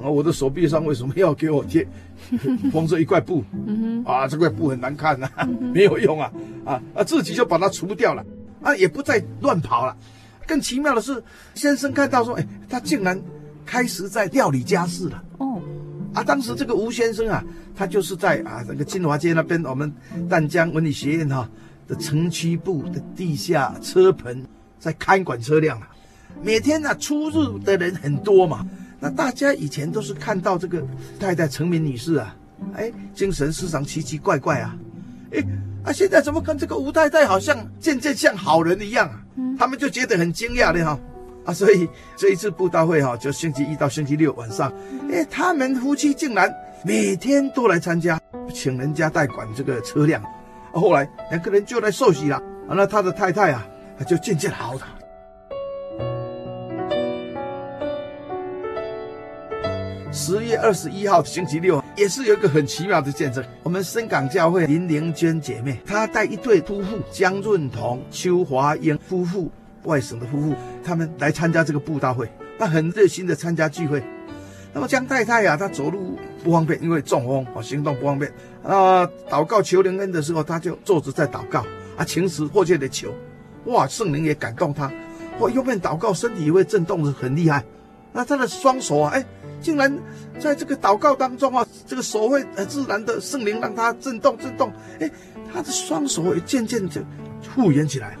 [0.00, 1.86] 啊，我的手臂上为什么要给我贴
[2.72, 3.42] 缝着一块布？
[4.04, 5.28] 啊，这块布很难看呐，
[5.74, 6.32] 没有用啊，
[6.64, 8.24] 啊啊，自己就把它除掉了，
[8.62, 9.96] 啊，也不再乱跑了。
[10.46, 11.22] 更奇妙的是，
[11.54, 13.20] 先生看到说，哎，他竟然
[13.66, 15.22] 开始在料理家事了。
[15.38, 15.60] 哦，
[16.14, 17.44] 啊，当时这个吴先生啊，
[17.74, 19.92] 他就是在啊那个金华街那边，我们
[20.28, 21.50] 淡江文理学院哈
[21.86, 24.44] 的城区部的地下车棚，
[24.78, 25.88] 在看管车辆啊。
[26.42, 28.66] 每天呢、啊，出入的人很多嘛。
[28.98, 30.82] 那大家以前都是看到这个
[31.20, 32.34] 太太陈明女士啊，
[32.74, 34.74] 哎，精神失常，奇奇怪怪啊，
[35.32, 35.44] 哎，
[35.84, 39.22] 啊，现在怎么跟这个吴太太好像渐渐像好人一样啊？
[39.58, 40.98] 他们就觉得很惊讶的哈，
[41.44, 44.72] 啊，所以这一次布道会哈，就星期一到星期六晚上，
[45.12, 48.18] 哎，他们夫妻竟然每天都来参加，
[48.52, 50.22] 请人家代管这个车辆。
[50.80, 52.36] 后来两个人就来受洗了，
[52.68, 53.66] 啊，那他的太太啊，
[54.06, 54.80] 就渐渐好了。
[60.12, 63.44] 十月二十一号星期六，也是有一个很奇妙的见证。
[63.62, 69.50] 我们深港教会林玲娟姐妹，她带一对夫妇江润彤、邱华英夫妇，
[69.84, 72.26] 外省的夫妇，他们来参加这个布道会，
[72.58, 74.02] 她很热心的参加聚会。
[74.76, 78.30] 那么江太太呀、啊，她走路不方便，因为中风啊，行动不方便。
[78.62, 81.64] 啊，祷告求灵恩的时候，她就坐着在祷告
[81.96, 83.10] 啊，情词迫切的求，
[83.64, 84.92] 哇，圣灵也感动她，
[85.38, 87.64] 哇，右边祷告，身体也会震动的很厉害。
[88.12, 89.24] 那她的双手啊，哎。
[89.62, 89.98] 竟然
[90.38, 94.70] 在这个祷告当中啊，这个手会很自然的圣灵让他震动震动，
[95.00, 95.10] 哎，
[95.50, 97.02] 他的双手也渐渐的
[97.40, 98.18] 复原起来。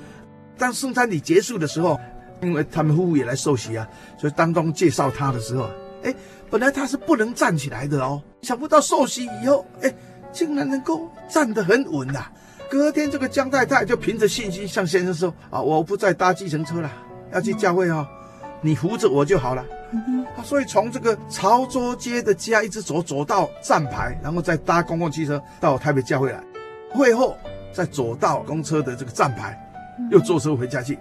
[0.56, 2.00] 当圣餐礼结束的时候，
[2.40, 3.86] 因为他们夫妇也来受洗啊，
[4.18, 5.68] 所以当中介绍他的时候，
[6.02, 6.14] 哎，
[6.50, 9.92] 本来他是不能站起来的哦，想不到受洗以后，哎，
[10.32, 12.26] 竟然能够站得很稳呐。
[12.68, 16.90] 隔天这个江太太就凭着信心向先生说啊，我不再搭计程车了，
[17.32, 18.06] 要去教会哦，
[18.60, 19.64] 你扶着我就好了。
[20.36, 26.42] 啊，所以从这个潮州街的家一直走走到站牌，然后再搭公共汽车到台北教会来，
[26.90, 27.36] 会后
[27.72, 29.56] 再走到公车的这个站牌，
[30.10, 30.98] 又坐车回家去，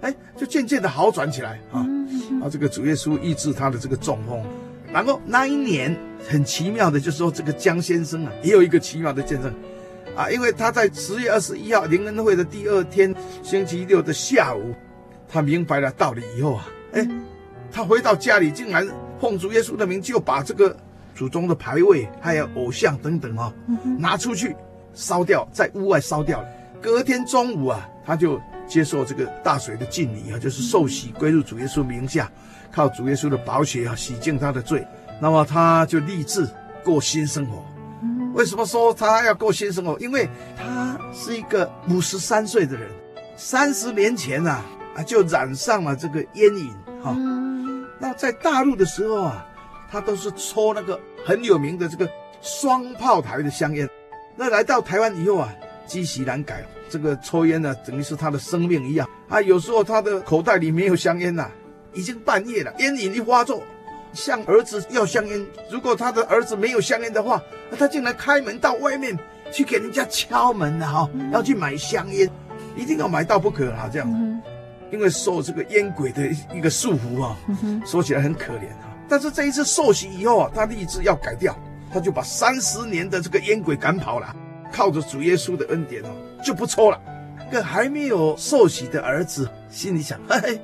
[0.00, 1.86] 哎，就渐渐的好转起来啊。
[2.42, 4.42] 啊，这个主耶稣医治他的这个中风，
[4.96, 5.94] 然后那一年
[6.26, 9.52] 很奇妙的，就是说这个江先生啊，也有一个奇妙的见证
[10.16, 14.74] 啊，因为他在十月二十一号灵恩会的第二天星期六的下午，
[15.28, 17.06] 他明白了道理以后啊，哎。
[17.70, 18.88] 他回到家里，竟然
[19.20, 20.74] 奉主耶稣的名，就把这个
[21.14, 23.52] 祖宗的牌位还有偶像等等哦，
[23.98, 24.56] 拿出去
[24.94, 26.48] 烧掉，在屋外烧掉了。
[26.80, 32.32] 隔天中午啊，他就接受这个大水的浸礼啊，就是受洗归入主耶稣名下，
[32.76, 34.86] 靠主耶稣的宝血啊洗净他的罪。
[35.18, 36.46] 那么他就立志
[36.84, 37.64] 过新生活。
[38.34, 39.98] 为什么说他要过新生活？
[39.98, 42.90] 因为他是一个五十三岁的人，
[43.34, 44.60] 三十年前呐
[44.94, 46.70] 啊就染上了这个烟瘾
[47.02, 47.16] 哈。
[47.98, 49.46] 那在大陆的时候啊，
[49.90, 52.06] 他都是抽那个很有名的这个
[52.42, 53.88] 双炮台的香烟。
[54.36, 55.48] 那来到台湾以后啊，
[55.86, 59.40] 积习难改，这个抽烟呢，等于是他的生命一样啊。
[59.40, 61.50] 有时候他的口袋里没有香烟呐，
[61.96, 63.62] 已经半夜了，烟瘾一发作，
[64.12, 65.44] 向儿子要香烟。
[65.70, 67.42] 如果他的儿子没有香烟的话，
[67.78, 69.18] 他竟然开门到外面
[69.50, 72.30] 去给人家敲门了哈，要去买香烟，
[72.76, 74.42] 一定要买到不可啊，这样。
[74.92, 76.22] 因为受这个烟鬼的
[76.54, 77.36] 一个束缚啊，
[77.84, 78.94] 说起来很可怜啊。
[79.08, 81.56] 但是这一次受洗以后啊，他立志要改掉，
[81.92, 84.36] 他就把三十年的这个烟鬼赶跑了，
[84.72, 86.08] 靠着主耶稣的恩典哦，
[86.44, 87.00] 就不抽了。
[87.38, 90.60] 那个还没有受洗的儿子心里想：嘿嘿，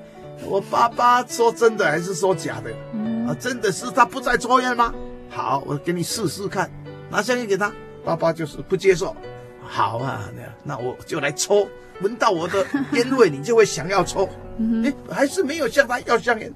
[0.47, 2.71] 我爸爸说真的还是说假的？
[3.27, 4.93] 啊，真的是他不再抽烟吗？
[5.31, 6.71] 好，我给你试试看，
[7.11, 7.73] 拿香烟给他。
[8.05, 9.15] 爸爸就是不接受。
[9.63, 10.43] 好啊，那
[10.75, 11.67] 那我就来抽。
[12.01, 14.29] 闻到我的烟味，你就会想要抽。
[14.85, 16.53] 哎，还是没有向他要香烟。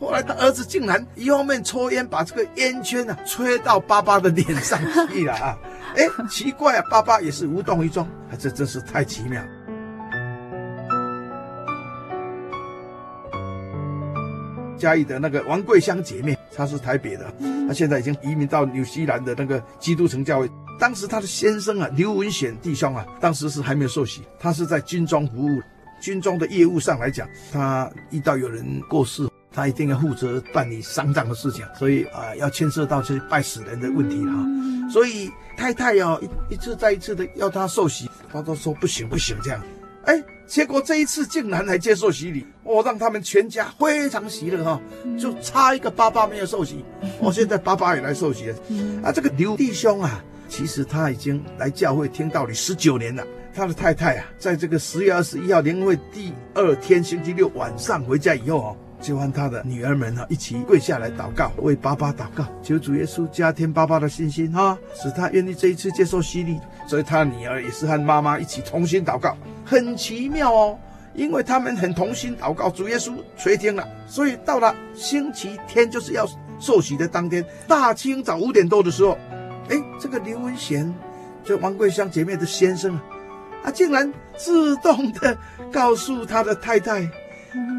[0.00, 5.58] 后来他儿子竟然一方面抽烟，把这个烟圈啊吹到爸爸的脸上去了啊！
[5.94, 8.04] 哎，奇怪啊，爸爸也是无动于衷。
[8.30, 9.42] 啊，这真是太奇妙。
[14.78, 17.30] 嘉义的那个王桂香姐妹，她是台北的，
[17.66, 20.50] 她现在已经移民到纽西兰的那个基督城教会。
[20.78, 25.60] 当时她的先生啊，刘文显弟兄啊，当时是还没有受洗，他是在军中服务，
[26.00, 34.46] 军中的业务上来讲，他遇到有人过世，他一定要负责办理丧葬的事情，所以啊、要牵涉到这些拜死人的问题哈、啊，
[34.88, 39.60] 所以太太要、哦、一一次再一次的要他受洗，他都说不行不行这样，
[40.08, 44.80] 哎，结果这一次竟然来接受洗礼，哦，让他们全家非常喜乐哈，
[45.20, 46.82] 就差一个爸爸没有受洗，
[47.20, 48.56] 哦，现在爸爸也来受洗了，
[49.02, 50.24] 啊，这个刘弟兄啊。
[50.50, 53.22] 其实他已经来教会听道理十九年了。
[53.54, 66.58] 他的太太啊，在这个十月二十一号年会第二天星期六晚上回家以后哦，就和他的女儿们呢一起跪下来祷告，为爸爸祷告，求主耶稣加添爸爸的信心哈，使他愿意这一次接受洗礼。
[66.86, 70.78] 所以他女儿也是和妈妈一起同心祷告，很奇妙哦，
[71.14, 73.86] 因为他们很同心祷告，主耶稣垂听了。
[74.06, 76.26] 所以到了星期天，就是要
[76.58, 79.16] 受洗的当天，大清早五点多的时候。
[79.70, 80.90] 哎，这个刘文贤，
[81.44, 83.02] 就王桂香姐妹的先生啊，
[83.64, 85.36] 啊，竟然自动的
[85.70, 87.06] 告诉他的太太，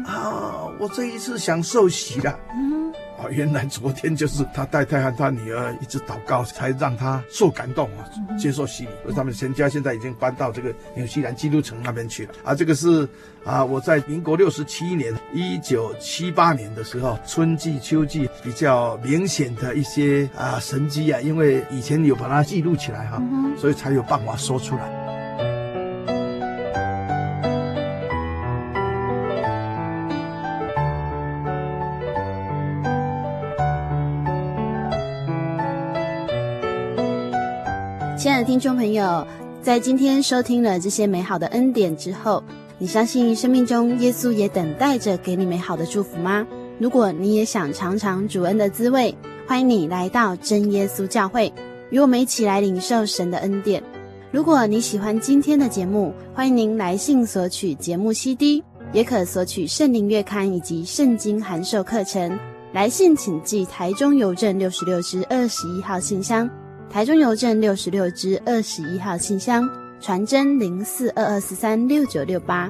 [0.06, 2.38] 啊，我这一次想受洗了。
[2.54, 8.08] 嗯啊，原来昨天就是他太太和他女儿一直祷告，才让他受感动啊，
[8.38, 8.90] 接受洗礼。
[9.06, 12.32] 而他们全家现在已经搬到这个纽西兰基督城那边去了。
[12.42, 13.06] 啊，这个是
[13.44, 23.22] 啊，我在民国六十七年，一九七八年的时候，春季、秋季比较明显的一些啊神迹啊，因为以前有把它记录起来哈，
[23.58, 25.19] 所以才有办法说出来。
[38.20, 39.26] 亲爱的听众朋友，
[39.62, 42.44] 在今天收听了这些美好的恩典之后，
[42.76, 46.46] 你相信生命中耶稣也等待着给你美好的祝福吗？
[46.78, 49.16] 如果你也想尝尝主恩的滋味，
[49.46, 51.50] 欢迎你来到真耶稣教会，
[51.88, 53.82] 与我们一起来领受神的恩典。
[54.30, 58.62] 如果你喜欢今天的节目，欢迎您来信索取节目 CD，
[58.92, 62.38] 也可索取圣灵月刊以及圣经函授课程。
[62.74, 66.46] 来信请寄台中邮政六十六支二十一号信箱。
[66.90, 69.66] 台中邮政六十六支二十一号信箱，
[70.00, 72.68] 传真零四二二四三六九六八。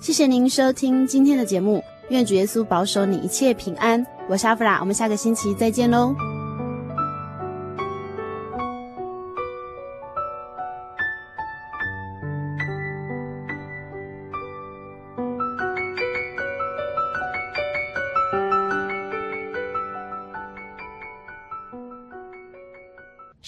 [0.00, 4.04] 谢谢您收听今天的节目，愿主耶稣保守你一切平安。
[4.28, 6.12] 我是阿弗拉，我们下个星期再见喽。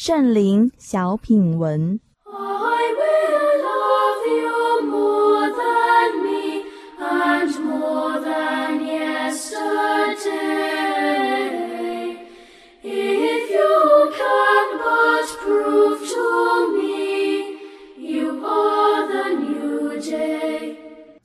[0.04, 2.00] 圣灵小品文。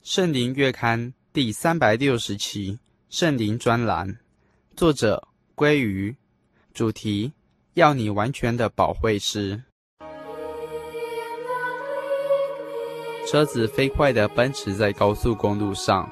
[0.03, 2.77] 圣灵月刊第三百六十期
[3.09, 4.19] 圣灵专栏，
[4.75, 6.15] 作者鲑鱼，
[6.75, 7.33] 主题。
[7.77, 9.61] 要你完全的保惠师。
[13.27, 16.09] 车子飞快地奔驰在高速公路上，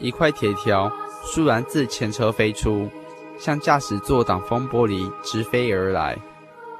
[0.00, 0.90] 一块铁条
[1.24, 2.90] 倏然自前车飞出，
[3.38, 6.18] 向驾驶座挡风玻璃直飞而来。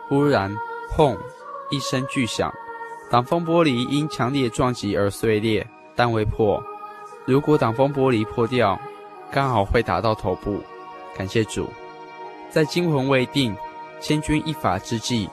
[0.08, 0.52] 忽然，
[0.90, 1.16] 砰！
[1.70, 2.52] 一声巨响，
[3.08, 5.64] 挡风玻璃因强烈撞击而碎裂，
[5.94, 6.60] 但未破。
[7.26, 8.76] 如果挡风玻璃破掉，
[9.30, 10.60] 刚好会打到头部。
[11.16, 11.68] 感谢主，
[12.50, 13.56] 在惊魂未定、
[14.00, 15.28] 千钧一发之际，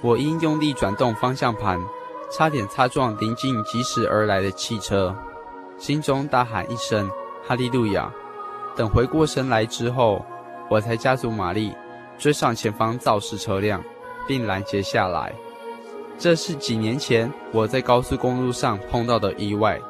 [0.00, 1.80] 我因用力转动方向盘。
[2.30, 5.16] 差点擦撞临近疾驶而来的汽车，
[5.78, 7.10] 心中大喊一声
[7.42, 8.12] “哈利路亚”。
[8.76, 10.22] 等回过神来之后，
[10.68, 11.72] 我才加足马力
[12.18, 13.82] 追上前方肇事车辆，
[14.26, 15.32] 并拦截下来。
[16.18, 19.80] 这是几年前我在高速公路上碰到的意外。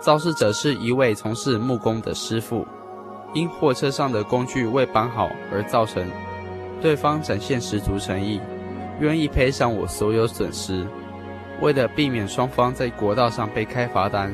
[0.00, 2.64] 肇事者是一位从事木工的师傅，
[3.34, 6.08] 因货车上的工具未绑好而造成。
[6.80, 8.40] 对方展现十足诚意，
[9.00, 10.86] 愿意赔偿我所有损失。
[11.60, 14.32] 为了避免双方在国道上被开罚单，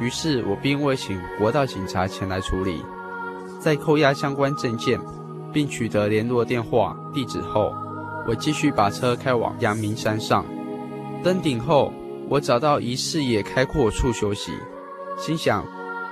[0.00, 2.80] 于是我并未请国道警察前来处理。
[3.60, 4.98] 在扣押相关证件，
[5.52, 7.74] 并取得联络电话、地址后，
[8.26, 10.44] 我继续把车开往阳明山上。
[11.22, 11.92] 登顶后，
[12.28, 14.52] 我找到一视野开阔处休息，
[15.18, 15.64] 心想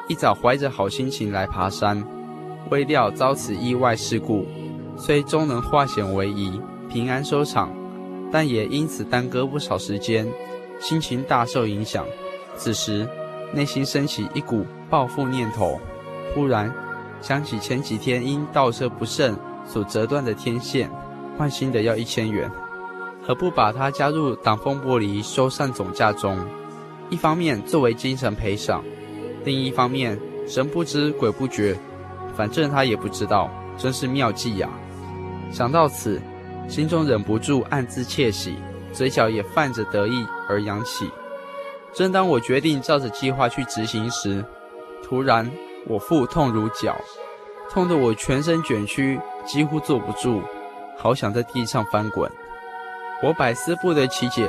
[0.08, 2.02] 一早怀着好心情来爬山，
[2.70, 4.46] 未料遭此意外事故，
[4.96, 7.72] 虽终能化险为夷，平安收场。
[8.30, 10.26] 但也因此耽搁不少时间，
[10.80, 12.06] 心情大受影响。
[12.56, 13.06] 此时，
[13.52, 15.78] 内心升起一股报复念头。
[16.34, 16.72] 忽然
[17.20, 19.36] 想起前几天因倒车不慎
[19.66, 20.90] 所折断的天线，
[21.36, 22.50] 换新的要一千元，
[23.22, 26.38] 何不把它加入挡风玻璃修缮总价中？
[27.10, 28.82] 一方面作为精神赔偿，
[29.44, 30.18] 另一方面
[30.48, 31.76] 神不知鬼不觉，
[32.34, 34.70] 反正他也不知道，真是妙计呀！
[35.52, 36.20] 想到此。
[36.68, 38.54] 心中忍不住暗自窃喜，
[38.92, 41.10] 嘴角也泛着得意而扬起。
[41.92, 44.42] 正当我决定照着计划去执行时，
[45.02, 45.50] 突然
[45.88, 46.96] 我腹痛如绞，
[47.68, 50.40] 痛得我全身卷曲，几乎坐不住，
[50.96, 52.30] 好想在地上翻滚。
[53.24, 54.48] 我百思不得其解，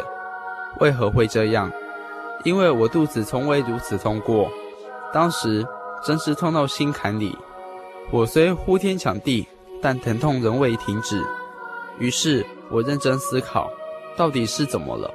[0.80, 1.70] 为何会这样？
[2.44, 4.50] 因为我肚子从未如此痛过，
[5.12, 5.66] 当时
[6.06, 7.36] 真是痛到心坎里。
[8.12, 9.48] 我虽呼天抢地，
[9.84, 11.22] 但疼痛仍未停止。
[12.00, 13.70] 于是我认真思考，
[14.16, 15.14] 到底是怎么了？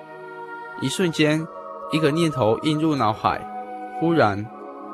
[0.83, 1.45] 一瞬间，
[1.91, 3.41] 一个念头映入脑海，
[3.99, 4.47] 忽然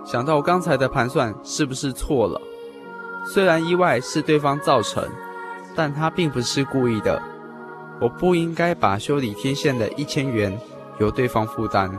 [0.07, 2.41] 想到刚才的盘算是不是错了？
[3.27, 5.07] 虽然意外是对方造成，
[5.75, 7.21] 但他并不是故意的。
[8.01, 10.57] 我不应该把修理天线的一千元
[10.99, 11.91] 由对方负担，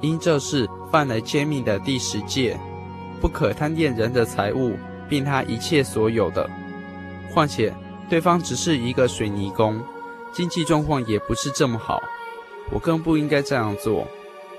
[0.00, 2.58] 因这是犯了诫命的第十戒，
[3.20, 4.76] 不可贪恋人的财物，
[5.08, 6.48] 并他一切所有的。
[7.32, 7.74] 况且。
[8.10, 9.82] 对方只是一个水泥工，
[10.34, 12.02] 经济状况也不是这么好，
[12.70, 14.06] 我更不应该这样做。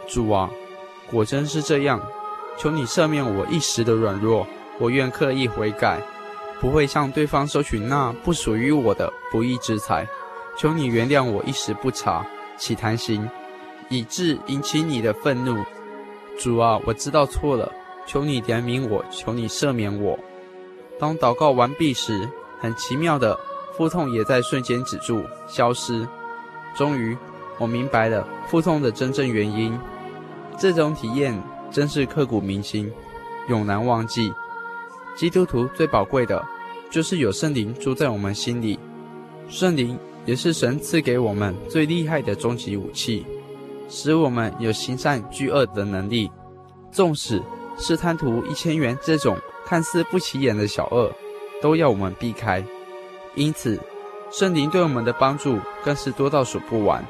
[0.07, 0.49] 主啊，
[1.11, 2.01] 果真是这样，
[2.57, 4.47] 求你赦免我一时的软弱，
[4.79, 6.01] 我愿刻意悔改，
[6.59, 10.07] 不会向对方收取那不属于我的不义之财。
[10.57, 12.25] 求你原谅我一时不察，
[12.57, 13.29] 起贪心，
[13.87, 15.63] 以致引起你的愤怒。
[16.39, 17.71] 主啊，我知道错了，
[18.07, 20.17] 求你怜悯我，求你赦免我。
[20.99, 22.27] 当祷告完毕时，
[22.63, 23.37] 很奇妙的，
[23.75, 26.07] 腹痛也在瞬间止住、消失。
[26.77, 27.17] 终于，
[27.59, 29.77] 我明白了腹痛的真正原因。
[30.57, 31.37] 这种体验
[31.69, 32.89] 真是刻骨铭心，
[33.49, 34.31] 永难忘记。
[35.13, 36.41] 基督徒最宝贵的，
[36.89, 38.79] 就是有圣灵住在我们心里。
[39.49, 43.25] 圣灵也是神赐给我们最厉害的终极武器，
[43.89, 46.31] 使我们有行善拒恶的能力。
[46.93, 47.43] 纵使
[47.77, 49.35] 是贪图一千元这种
[49.65, 51.11] 看似不起眼的小恶。
[51.63, 52.61] 都要我们避开，
[53.35, 53.79] 因此，
[54.29, 57.01] 圣灵对我们的帮助更是多到数不完，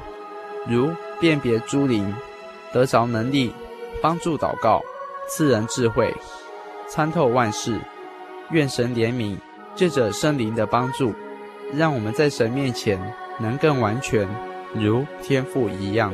[0.69, 2.13] 如辨别诸灵、
[2.71, 3.51] 得着能力、
[3.99, 4.79] 帮助祷告、
[5.27, 6.13] 赐人智慧、
[6.87, 7.79] 参透万事。
[8.51, 9.35] 愿神怜悯，
[9.73, 11.15] 借着圣灵的帮助，
[11.73, 12.99] 让我们在神面前
[13.39, 14.29] 能更完全，
[14.75, 16.13] 如天父一样。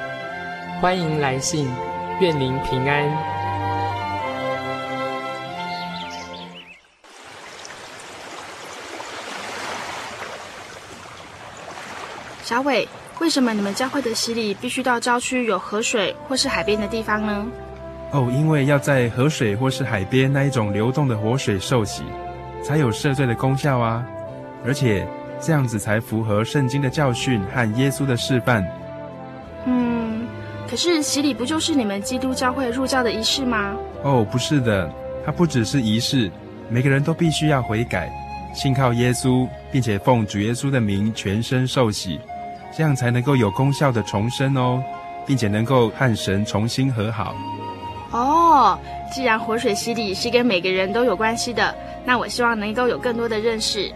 [0.81, 1.69] 欢迎来信，
[2.19, 3.07] 愿您平安。
[12.43, 12.87] 小伟，
[13.19, 17.45] 为什么你们教会的洗礼必须到郊区有河水或是海边的地方呢？
[18.11, 22.01] 哦，因为要在河水或是海边那一种流动的活水受洗，
[22.63, 24.03] 才有赦罪的功效啊！
[24.65, 25.07] 而且
[25.39, 28.65] 这样子才符合圣经的教训和耶稣的示范。
[30.71, 33.75] 嗯，可是洗礼不就是你们基督教会入教的仪式吗？
[34.03, 34.89] 哦，不是的，
[35.25, 36.31] 它不只是仪式，
[36.69, 38.09] 每个人都必须要悔改，
[38.55, 42.19] 信靠耶稣，并且奉主耶稣的名全身受洗，
[42.75, 44.81] 这样才能够有功效的重生哦，
[45.27, 47.35] 并且能够和神重新和好。
[48.11, 48.79] 哦，
[49.13, 53.91] 既然活水洗礼是跟每个人都有关系的，那我希望能够有更多的认识。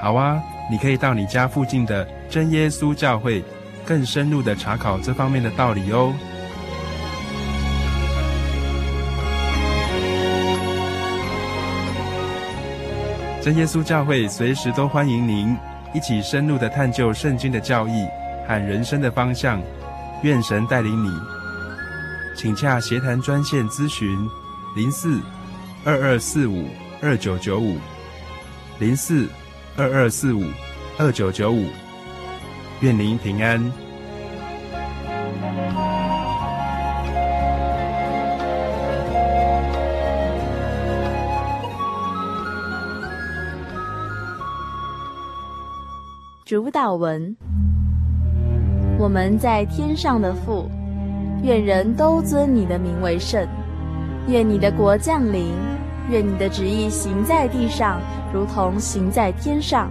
[0.00, 0.40] 好啊，
[0.70, 3.42] 你可以到你家附近的真耶稣教会，
[3.86, 6.12] 更深入的查考这方面的道理哦。
[13.42, 15.54] 真耶稣教会随时都欢迎您
[15.92, 18.06] 一起深入的探究圣经的教义
[18.48, 19.62] 和人生的方向，
[20.22, 21.10] 愿神带领你。
[22.34, 24.08] 请洽协谈专线咨询：
[24.74, 25.20] 零四
[25.84, 26.66] 二二四五
[27.02, 27.78] 二九九五，
[28.78, 29.28] 零四
[29.76, 30.42] 二二四五
[30.98, 31.68] 二九九五。
[32.84, 33.58] 愿您平安。
[46.44, 47.34] 主导文：
[48.98, 50.70] 我们在天上的父。
[51.42, 53.48] 愿人都尊你的名为圣，
[54.28, 55.54] 愿你的国降临，
[56.10, 57.98] 愿你的旨意行在地上，
[58.30, 59.90] 如同行在天上。